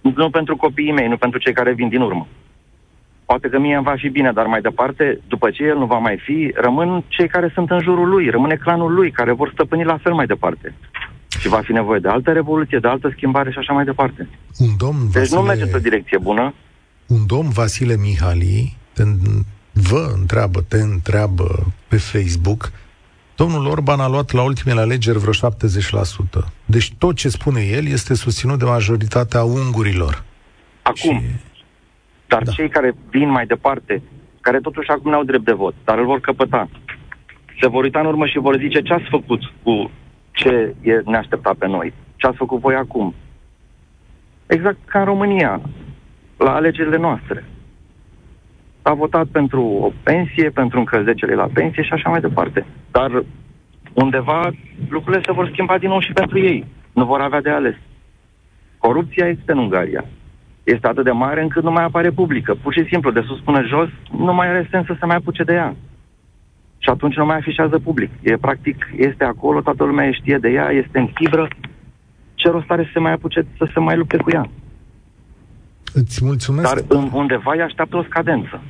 Nu 0.00 0.30
pentru 0.30 0.56
copiii 0.56 0.92
mei, 0.92 1.08
nu 1.08 1.16
pentru 1.16 1.38
cei 1.38 1.52
care 1.52 1.72
vin 1.72 1.88
din 1.88 2.00
urmă. 2.00 2.26
Poate 3.24 3.48
că 3.48 3.58
mie 3.58 3.74
îmi 3.74 3.84
va 3.84 3.94
fi 3.96 4.08
bine, 4.08 4.32
dar 4.32 4.46
mai 4.46 4.60
departe, 4.60 5.20
după 5.28 5.50
ce 5.50 5.62
el 5.62 5.76
nu 5.76 5.86
va 5.86 5.98
mai 5.98 6.18
fi, 6.24 6.52
rămân 6.54 7.04
cei 7.08 7.28
care 7.28 7.50
sunt 7.54 7.70
în 7.70 7.80
jurul 7.82 8.08
lui, 8.08 8.30
rămâne 8.30 8.54
clanul 8.54 8.94
lui, 8.94 9.10
care 9.10 9.32
vor 9.32 9.50
stăpâni 9.52 9.84
la 9.84 9.98
fel 10.02 10.12
mai 10.12 10.26
departe. 10.26 10.74
Și 11.38 11.48
va 11.48 11.60
fi 11.64 11.72
nevoie 11.72 12.00
de 12.00 12.08
altă 12.08 12.32
revoluție, 12.32 12.78
de 12.78 12.88
altă 12.88 13.12
schimbare 13.16 13.50
și 13.50 13.58
așa 13.58 13.72
mai 13.72 13.84
departe. 13.84 14.28
Un 14.58 14.68
domn 14.76 14.98
Vasile... 14.98 15.20
Deci 15.20 15.32
nu 15.32 15.40
merge 15.40 15.62
într-o 15.62 15.78
direcție 15.78 16.18
bună. 16.18 16.54
Un 17.06 17.26
domn 17.26 17.48
Vasile 17.48 17.96
Mihali 17.96 18.76
te, 18.92 19.02
vă 19.72 20.12
întreabă, 20.14 20.60
te 20.68 20.76
întreabă 20.76 21.72
pe 21.88 21.96
Facebook 21.96 22.72
Domnul 23.36 23.66
Orban 23.66 24.00
a 24.00 24.08
luat 24.08 24.32
la 24.32 24.42
ultimele 24.42 24.80
alegeri 24.80 25.18
vreo 25.18 25.32
70%. 25.32 26.48
Deci 26.64 26.92
tot 26.98 27.16
ce 27.16 27.28
spune 27.28 27.60
el 27.60 27.86
este 27.86 28.14
susținut 28.14 28.58
de 28.58 28.64
majoritatea 28.64 29.42
ungurilor. 29.42 30.24
Acum, 30.82 31.20
și... 31.20 31.20
Dar 32.26 32.42
da. 32.42 32.50
cei 32.52 32.68
care 32.68 32.94
vin 33.10 33.30
mai 33.30 33.46
departe, 33.46 34.02
care 34.40 34.60
totuși 34.60 34.90
acum 34.90 35.10
nu 35.10 35.16
au 35.16 35.24
drept 35.24 35.44
de 35.44 35.52
vot, 35.52 35.74
dar 35.84 35.98
îl 35.98 36.04
vor 36.04 36.20
căpăta, 36.20 36.68
se 37.60 37.68
vor 37.68 37.82
uita 37.82 38.00
în 38.00 38.06
urmă 38.06 38.26
și 38.26 38.38
vor 38.38 38.58
zice 38.58 38.80
ce 38.80 38.92
ați 38.92 39.08
făcut 39.10 39.40
cu 39.62 39.90
ce 40.30 40.74
e 40.82 41.00
neașteptat 41.04 41.54
pe 41.54 41.66
noi, 41.66 41.92
ce 42.16 42.26
ați 42.26 42.36
făcut 42.36 42.60
voi 42.60 42.74
acum. 42.74 43.14
Exact 44.46 44.78
ca 44.84 44.98
în 44.98 45.04
România, 45.04 45.60
la 46.36 46.54
alegerile 46.54 46.96
noastre. 46.96 47.44
A 48.82 48.94
votat 48.94 49.26
pentru 49.26 49.62
o 49.62 49.92
pensie, 50.02 50.50
pentru 50.50 50.78
încălzecele 50.78 51.34
la 51.34 51.48
pensie 51.54 51.82
și 51.82 51.92
așa 51.92 52.08
mai 52.08 52.20
departe. 52.20 52.66
Dar 52.90 53.24
undeva 53.92 54.50
lucrurile 54.88 55.22
se 55.24 55.32
vor 55.32 55.48
schimba 55.52 55.78
din 55.78 55.88
nou 55.88 56.00
și 56.00 56.12
pentru 56.12 56.38
ei. 56.38 56.66
Nu 56.92 57.04
vor 57.04 57.20
avea 57.20 57.40
de 57.40 57.50
ales. 57.50 57.74
Corupția 58.78 59.26
este 59.26 59.52
în 59.52 59.58
Ungaria. 59.58 60.04
Este 60.64 60.86
atât 60.86 61.04
de 61.04 61.10
mare 61.10 61.42
încât 61.42 61.62
nu 61.62 61.70
mai 61.70 61.84
apare 61.84 62.10
publică. 62.10 62.54
Pur 62.62 62.72
și 62.72 62.86
simplu, 62.90 63.10
de 63.10 63.22
sus 63.26 63.40
până 63.40 63.62
jos, 63.62 63.88
nu 64.18 64.34
mai 64.34 64.48
are 64.48 64.68
sens 64.70 64.86
să 64.86 64.96
se 64.98 65.06
mai 65.06 65.16
apuce 65.16 65.42
de 65.42 65.52
ea. 65.52 65.76
Și 66.78 66.88
atunci 66.90 67.16
nu 67.16 67.24
mai 67.24 67.36
afișează 67.36 67.78
public. 67.78 68.10
E 68.22 68.36
practic, 68.36 68.86
este 68.96 69.24
acolo, 69.24 69.60
toată 69.60 69.84
lumea 69.84 70.12
știe 70.12 70.38
de 70.38 70.48
ea, 70.48 70.70
este 70.70 70.98
în 70.98 71.08
fibră. 71.14 71.48
Ce 72.34 72.48
rost 72.50 72.70
are 72.70 72.82
să 72.82 72.90
se 72.92 72.98
mai 72.98 73.12
apuce 73.12 73.46
să 73.58 73.68
se 73.72 73.80
mai 73.80 73.96
lupte 73.96 74.16
cu 74.16 74.30
ea? 74.30 74.50
Îți 75.92 76.24
mulțumesc. 76.24 76.74
Dar 76.74 76.98
undeva 77.12 77.52
îi 77.54 77.62
așteaptă 77.62 77.96
o 77.96 78.02
scadență. 78.02 78.62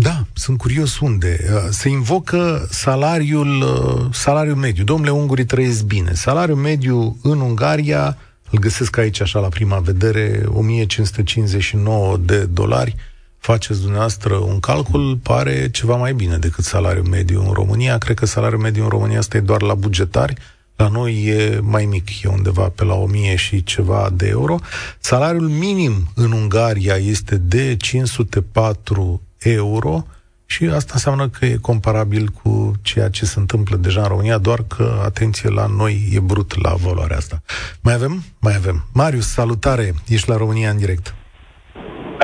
Da, 0.00 0.22
sunt 0.34 0.58
curios 0.58 0.98
unde. 0.98 1.36
Uh, 1.40 1.56
se 1.70 1.88
invocă 1.88 2.66
salariul, 2.70 3.62
uh, 3.62 4.06
salariul 4.12 4.54
mediu. 4.56 4.84
Domnule, 4.84 5.10
ungurii 5.10 5.44
trăiesc 5.44 5.84
bine. 5.84 6.12
Salariul 6.12 6.56
mediu 6.56 7.16
în 7.22 7.40
Ungaria, 7.40 8.16
îl 8.50 8.58
găsesc 8.58 8.96
aici 8.96 9.20
așa 9.20 9.38
la 9.38 9.48
prima 9.48 9.78
vedere, 9.78 10.42
1559 10.48 12.16
de 12.16 12.44
dolari. 12.44 12.96
Faceți 13.38 13.80
dumneavoastră 13.80 14.34
un 14.34 14.60
calcul, 14.60 15.18
pare 15.22 15.70
ceva 15.70 15.96
mai 15.96 16.14
bine 16.14 16.36
decât 16.36 16.64
salariul 16.64 17.06
mediu 17.06 17.44
în 17.46 17.52
România. 17.52 17.98
Cred 17.98 18.18
că 18.18 18.26
salariul 18.26 18.60
mediu 18.60 18.82
în 18.82 18.88
România 18.88 19.18
asta 19.18 19.36
e 19.36 19.40
doar 19.40 19.62
la 19.62 19.74
bugetari. 19.74 20.34
La 20.76 20.88
noi 20.88 21.24
e 21.24 21.60
mai 21.62 21.84
mic, 21.84 22.22
e 22.22 22.28
undeva 22.28 22.68
pe 22.68 22.84
la 22.84 22.94
1000 22.94 23.36
și 23.36 23.64
ceva 23.64 24.10
de 24.12 24.26
euro. 24.26 24.58
Salariul 24.98 25.48
minim 25.48 26.08
în 26.14 26.32
Ungaria 26.32 26.94
este 26.94 27.36
de 27.36 27.76
504 27.76 29.22
euro 29.38 30.06
și 30.52 30.64
asta 30.64 30.92
înseamnă 30.98 31.28
că 31.28 31.44
e 31.44 31.68
comparabil 31.70 32.24
cu 32.42 32.72
ceea 32.82 33.08
ce 33.08 33.24
se 33.24 33.38
întâmplă 33.38 33.76
deja 33.76 34.00
în 34.02 34.08
România, 34.08 34.38
doar 34.38 34.60
că, 34.74 34.86
atenție, 35.04 35.50
la 35.50 35.66
noi 35.80 35.94
e 36.16 36.20
brut 36.32 36.50
la 36.64 36.72
valoarea 36.86 37.16
asta. 37.16 37.36
Mai 37.82 37.94
avem? 37.94 38.14
Mai 38.40 38.54
avem. 38.60 38.76
Marius, 38.94 39.28
salutare! 39.38 39.86
Ești 40.16 40.28
la 40.28 40.36
România 40.36 40.70
în 40.70 40.78
direct. 40.84 41.06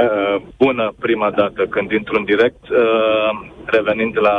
Uh, 0.03 0.37
bună 0.57 0.95
prima 0.99 1.31
dată 1.31 1.63
când 1.75 1.91
intru 1.91 2.15
în 2.19 2.25
direct. 2.25 2.63
Uh, 2.69 3.31
revenind 3.65 4.15
la 4.21 4.39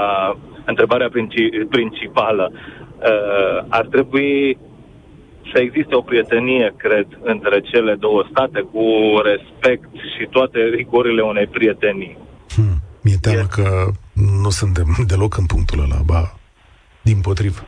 întrebarea 0.65 1.09
princi- 1.09 1.67
principală, 1.69 2.51
uh, 2.51 3.57
ar 3.69 3.85
trebui 3.85 4.57
să 5.53 5.59
existe 5.61 5.95
o 5.95 6.01
prietenie, 6.01 6.73
cred, 6.77 7.07
între 7.21 7.61
cele 7.61 7.95
două 7.95 8.25
state, 8.29 8.59
cu 8.71 8.85
respect 9.23 9.89
și 10.17 10.27
toate 10.29 10.59
rigorile 10.75 11.21
unei 11.21 11.47
prietenii. 11.47 12.17
Hmm. 13.05 13.11
Mi-e 13.11 13.17
teamă 13.21 13.47
e... 13.47 13.61
că 13.61 13.85
nu 14.41 14.49
suntem 14.49 14.87
deloc 15.11 15.37
în 15.37 15.45
punctul 15.45 15.79
ăla, 15.79 16.01
ba, 16.05 16.21
din 17.01 17.21
potrivă. 17.21 17.61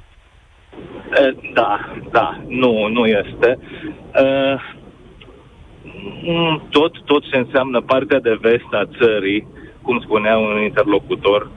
Da, 1.53 1.93
da, 2.11 2.41
nu, 2.47 2.87
nu 2.87 3.05
este. 3.05 3.59
Tot, 6.69 7.01
tot 7.05 7.23
ce 7.29 7.37
înseamnă 7.37 7.81
partea 7.81 8.19
de 8.19 8.37
vest 8.41 8.71
a 8.71 8.89
țării, 8.99 9.47
cum 9.81 9.99
spunea 9.99 10.37
un 10.37 10.61
interlocutor, 10.61 11.49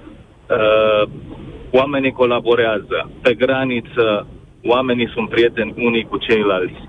oamenii 1.71 2.13
colaborează. 2.13 3.11
Pe 3.23 3.35
graniță, 3.35 4.27
oamenii 4.65 5.11
sunt 5.15 5.29
prieteni 5.29 5.75
unii 5.77 6.05
cu 6.05 6.17
ceilalți. 6.17 6.89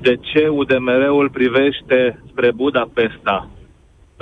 De 0.00 0.16
ce 0.20 0.48
UDMR-ul 0.48 1.30
privește 1.30 2.22
spre 2.30 2.52
Budapesta 2.52 3.48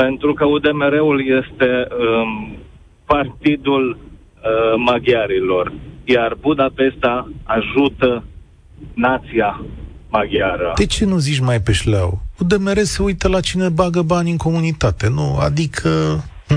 pentru 0.03 0.35
că 0.35 0.45
UDMR-ul 0.45 1.19
este 1.41 1.89
um, 1.91 2.57
partidul 3.05 3.99
uh, 3.99 4.75
maghiarilor, 4.77 5.73
iar 6.05 6.37
Budapesta 6.41 7.31
ajută 7.43 8.25
nația 8.95 9.61
maghiară. 10.09 10.73
De 10.77 10.87
ce 10.87 11.05
nu 11.05 11.19
zici 11.19 11.39
mai 11.39 11.61
pe 11.61 11.73
șleau? 11.73 12.21
UDMR 12.39 12.79
se 12.83 13.03
uită 13.03 13.29
la 13.29 13.41
cine 13.41 13.69
bagă 13.69 14.03
bani 14.03 14.31
în 14.31 14.37
comunitate, 14.37 15.09
nu? 15.09 15.37
Adică 15.41 15.89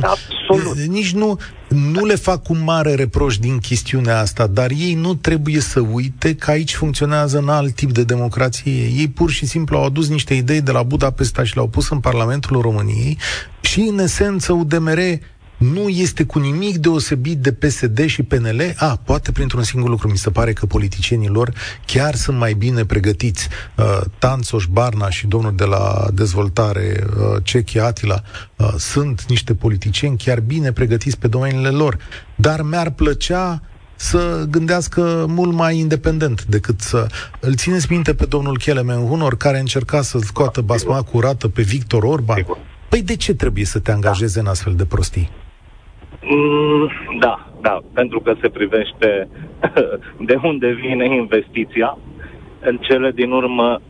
Absolut. 0.01 0.77
Nici 0.77 1.13
nu, 1.13 1.39
nu 1.67 2.05
le 2.05 2.15
fac 2.15 2.49
un 2.49 2.63
mare 2.63 2.95
reproș 2.95 3.37
din 3.37 3.57
chestiunea 3.57 4.19
asta, 4.19 4.47
dar 4.47 4.71
ei 4.71 4.93
nu 4.93 5.13
trebuie 5.13 5.59
să 5.59 5.79
uite 5.79 6.35
că 6.35 6.51
aici 6.51 6.75
funcționează 6.75 7.37
în 7.37 7.49
alt 7.49 7.75
tip 7.75 7.91
de 7.91 8.03
democrație. 8.03 8.71
Ei 8.71 9.07
pur 9.07 9.31
și 9.31 9.45
simplu 9.45 9.77
au 9.77 9.85
adus 9.85 10.09
niște 10.09 10.33
idei 10.33 10.61
de 10.61 10.71
la 10.71 10.83
Budapesta 10.83 11.43
și 11.43 11.55
le-au 11.55 11.67
pus 11.67 11.89
în 11.89 11.99
Parlamentul 11.99 12.61
României 12.61 13.17
și, 13.61 13.79
în 13.79 13.99
esență, 13.99 14.53
UDMR 14.53 14.99
nu 15.71 15.89
este 15.89 16.23
cu 16.23 16.39
nimic 16.39 16.77
deosebit 16.77 17.37
de 17.37 17.51
PSD 17.53 18.05
și 18.05 18.23
PNL. 18.23 18.73
A, 18.77 18.95
poate 18.95 19.31
printr-un 19.31 19.63
singur 19.63 19.89
lucru. 19.89 20.07
Mi 20.07 20.17
se 20.17 20.29
pare 20.29 20.53
că 20.53 20.65
politicienii 20.65 21.27
lor 21.27 21.53
chiar 21.85 22.15
sunt 22.15 22.37
mai 22.37 22.53
bine 22.53 22.85
pregătiți. 22.85 23.47
Uh, 23.75 24.01
Tanțoș, 24.17 24.65
Barna 24.65 25.09
și 25.09 25.27
domnul 25.27 25.55
de 25.55 25.63
la 25.63 26.07
dezvoltare, 26.13 27.03
uh, 27.05 27.43
Cechi 27.43 27.79
Atila, 27.79 28.21
uh, 28.55 28.73
sunt 28.77 29.25
niște 29.27 29.53
politicieni 29.53 30.17
chiar 30.17 30.39
bine 30.39 30.71
pregătiți 30.71 31.17
pe 31.17 31.27
domeniile 31.27 31.69
lor. 31.69 31.97
Dar 32.35 32.61
mi-ar 32.61 32.89
plăcea 32.89 33.61
să 33.95 34.45
gândească 34.49 35.25
mult 35.27 35.53
mai 35.53 35.77
independent 35.77 36.45
decât 36.45 36.81
să... 36.81 37.07
Îl 37.39 37.55
țineți 37.55 37.87
minte 37.89 38.13
pe 38.13 38.25
domnul 38.25 38.57
Chelemen 38.57 39.07
Hunor, 39.07 39.37
care 39.37 39.59
încerca 39.59 40.01
să 40.01 40.19
scoată 40.19 40.61
basma 40.61 41.01
curată 41.01 41.47
pe 41.47 41.61
Victor 41.61 42.03
Orban? 42.03 42.45
Păi 42.89 43.01
de 43.01 43.15
ce 43.15 43.33
trebuie 43.33 43.65
să 43.65 43.79
te 43.79 43.91
angajeze 43.91 44.39
în 44.39 44.45
astfel 44.45 44.75
de 44.75 44.85
prostii? 44.85 45.42
Mm, 46.21 46.91
da, 47.19 47.47
da, 47.61 47.79
pentru 47.93 48.19
că 48.19 48.35
se 48.41 48.49
privește 48.49 49.27
de 50.29 50.39
unde 50.43 50.69
vine 50.71 51.15
investiția. 51.15 51.97
În 52.61 52.77
cele 52.77 53.11
din 53.11 53.31
urmă 53.31 53.81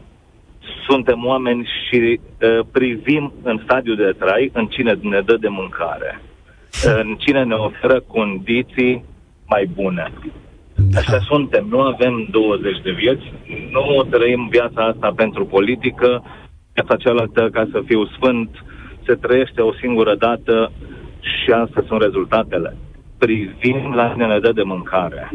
suntem 0.87 1.25
oameni 1.25 1.69
și 1.87 2.19
uh, 2.19 2.65
privim 2.71 3.33
în 3.43 3.59
stadiul 3.63 3.95
de 3.95 4.15
trai, 4.19 4.49
în 4.53 4.65
cine 4.65 4.97
ne 5.01 5.21
dă 5.21 5.37
de 5.37 5.47
mâncare, 5.47 6.21
în 7.01 7.15
cine 7.15 7.43
ne 7.43 7.53
oferă 7.53 7.99
condiții 7.99 9.03
mai 9.47 9.69
bune. 9.73 10.11
Da. 10.75 10.99
Așa 10.99 11.19
suntem, 11.19 11.65
nu 11.69 11.79
avem 11.79 12.27
20 12.31 12.81
de 12.83 12.91
vieți, 12.91 13.33
nu 13.71 14.03
trăim 14.09 14.47
viața 14.47 14.83
asta 14.83 15.13
pentru 15.15 15.45
politică, 15.45 16.23
viața 16.73 16.95
cealaltă, 16.95 17.49
ca 17.51 17.67
să 17.71 17.81
fiu 17.85 18.05
sfânt, 18.05 18.49
se 19.05 19.13
trăiește 19.13 19.61
o 19.61 19.73
singură 19.73 20.15
dată 20.15 20.71
și 21.23 21.51
astea 21.51 21.83
sunt 21.87 22.01
rezultatele. 22.01 22.77
Privim 23.17 23.93
la 23.95 24.09
cine 24.11 24.25
ne 24.25 24.39
dă 24.39 24.51
de 24.51 24.61
mâncare. 24.63 25.31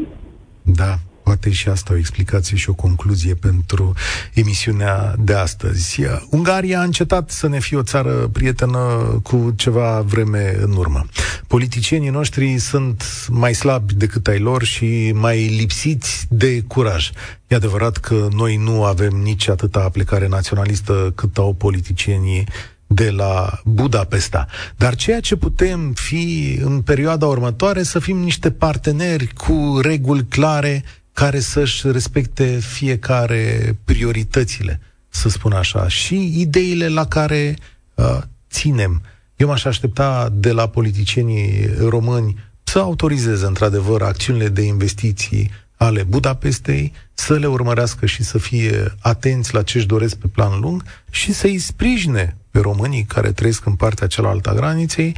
Da, 0.61 0.95
poate 1.23 1.51
și 1.51 1.69
asta 1.69 1.93
o 1.93 1.97
explicație 1.97 2.57
și 2.57 2.69
o 2.69 2.73
concluzie 2.73 3.33
pentru 3.33 3.93
emisiunea 4.33 5.13
de 5.17 5.33
astăzi. 5.33 6.01
Ungaria 6.29 6.79
a 6.79 6.83
încetat 6.83 7.29
să 7.29 7.47
ne 7.47 7.59
fie 7.59 7.77
o 7.77 7.83
țară 7.83 8.11
prietenă 8.33 8.79
cu 9.23 9.53
ceva 9.55 10.01
vreme 10.01 10.55
în 10.61 10.71
urmă. 10.77 11.05
Politicienii 11.47 12.09
noștri 12.09 12.57
sunt 12.57 13.03
mai 13.29 13.53
slabi 13.53 13.93
decât 13.93 14.27
ai 14.27 14.39
lor 14.39 14.63
și 14.63 15.11
mai 15.15 15.37
lipsiți 15.59 16.25
de 16.29 16.61
curaj. 16.67 17.09
E 17.47 17.55
adevărat 17.55 17.97
că 17.97 18.27
noi 18.35 18.55
nu 18.55 18.83
avem 18.83 19.13
nici 19.23 19.49
atâta 19.49 19.79
aplicare 19.79 20.27
naționalistă 20.27 21.11
cât 21.15 21.37
au 21.37 21.53
politicienii 21.53 22.47
de 22.91 23.09
la 23.09 23.61
Budapesta. 23.65 24.47
Dar 24.77 24.95
ceea 24.95 25.19
ce 25.19 25.35
putem 25.35 25.93
fi 25.93 26.59
în 26.63 26.81
perioada 26.81 27.25
următoare 27.25 27.83
să 27.83 27.99
fim 27.99 28.17
niște 28.17 28.51
parteneri 28.51 29.33
cu 29.33 29.79
reguli 29.81 30.25
clare 30.25 30.83
care 31.13 31.39
să-și 31.39 31.91
respecte 31.91 32.59
fiecare 32.59 33.75
prioritățile, 33.85 34.79
să 35.09 35.29
spun 35.29 35.51
așa, 35.51 35.87
și 35.87 36.39
ideile 36.39 36.87
la 36.87 37.05
care 37.05 37.55
uh, 37.95 38.17
ținem. 38.51 39.01
Eu 39.35 39.47
m-aș 39.47 39.65
aștepta 39.65 40.29
de 40.33 40.51
la 40.51 40.67
politicienii 40.67 41.69
români 41.79 42.35
să 42.63 42.79
autorizeze 42.79 43.45
într-adevăr 43.45 44.01
acțiunile 44.01 44.47
de 44.47 44.61
investiții 44.61 45.51
ale 45.75 46.03
Budapestei, 46.03 46.93
să 47.13 47.33
le 47.33 47.47
urmărească 47.47 48.05
și 48.05 48.23
să 48.23 48.37
fie 48.37 48.95
atenți 48.99 49.53
la 49.53 49.61
ce 49.61 49.77
își 49.77 49.87
doresc 49.87 50.15
pe 50.15 50.27
plan 50.27 50.59
lung 50.59 50.83
și 51.09 51.33
să-i 51.33 51.57
sprijine 51.57 52.37
pe 52.51 52.59
românii 52.59 53.03
care 53.03 53.31
trăiesc 53.31 53.65
în 53.65 53.73
partea 53.73 54.07
cealaltă 54.07 54.49
a 54.49 54.53
graniței, 54.53 55.15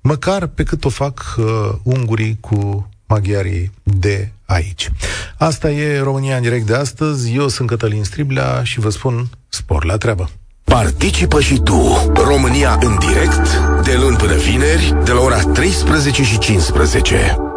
măcar 0.00 0.46
pe 0.46 0.62
cât 0.62 0.84
o 0.84 0.88
fac 0.88 1.34
uh, 1.38 1.44
ungurii 1.82 2.38
cu 2.40 2.88
maghiarii 3.06 3.70
de 3.82 4.32
aici. 4.44 4.90
Asta 5.38 5.70
e 5.70 6.00
România 6.00 6.36
în 6.36 6.42
direct 6.42 6.66
de 6.66 6.74
astăzi. 6.74 7.34
Eu 7.34 7.48
sunt 7.48 7.68
Cătălin 7.68 8.04
Striblea 8.04 8.62
și 8.62 8.80
vă 8.80 8.90
spun 8.90 9.28
spor 9.48 9.84
la 9.84 9.96
treabă. 9.96 10.30
Participă 10.64 11.40
și 11.40 11.58
tu, 11.58 12.12
România 12.14 12.78
în 12.80 12.98
direct, 12.98 13.58
de 13.84 13.96
luni 14.00 14.16
până 14.16 14.34
vineri, 14.34 14.94
de 15.04 15.12
la 15.12 15.20
ora 15.20 15.40
13 15.40 16.22
și 16.22 16.38
15. 16.38 17.51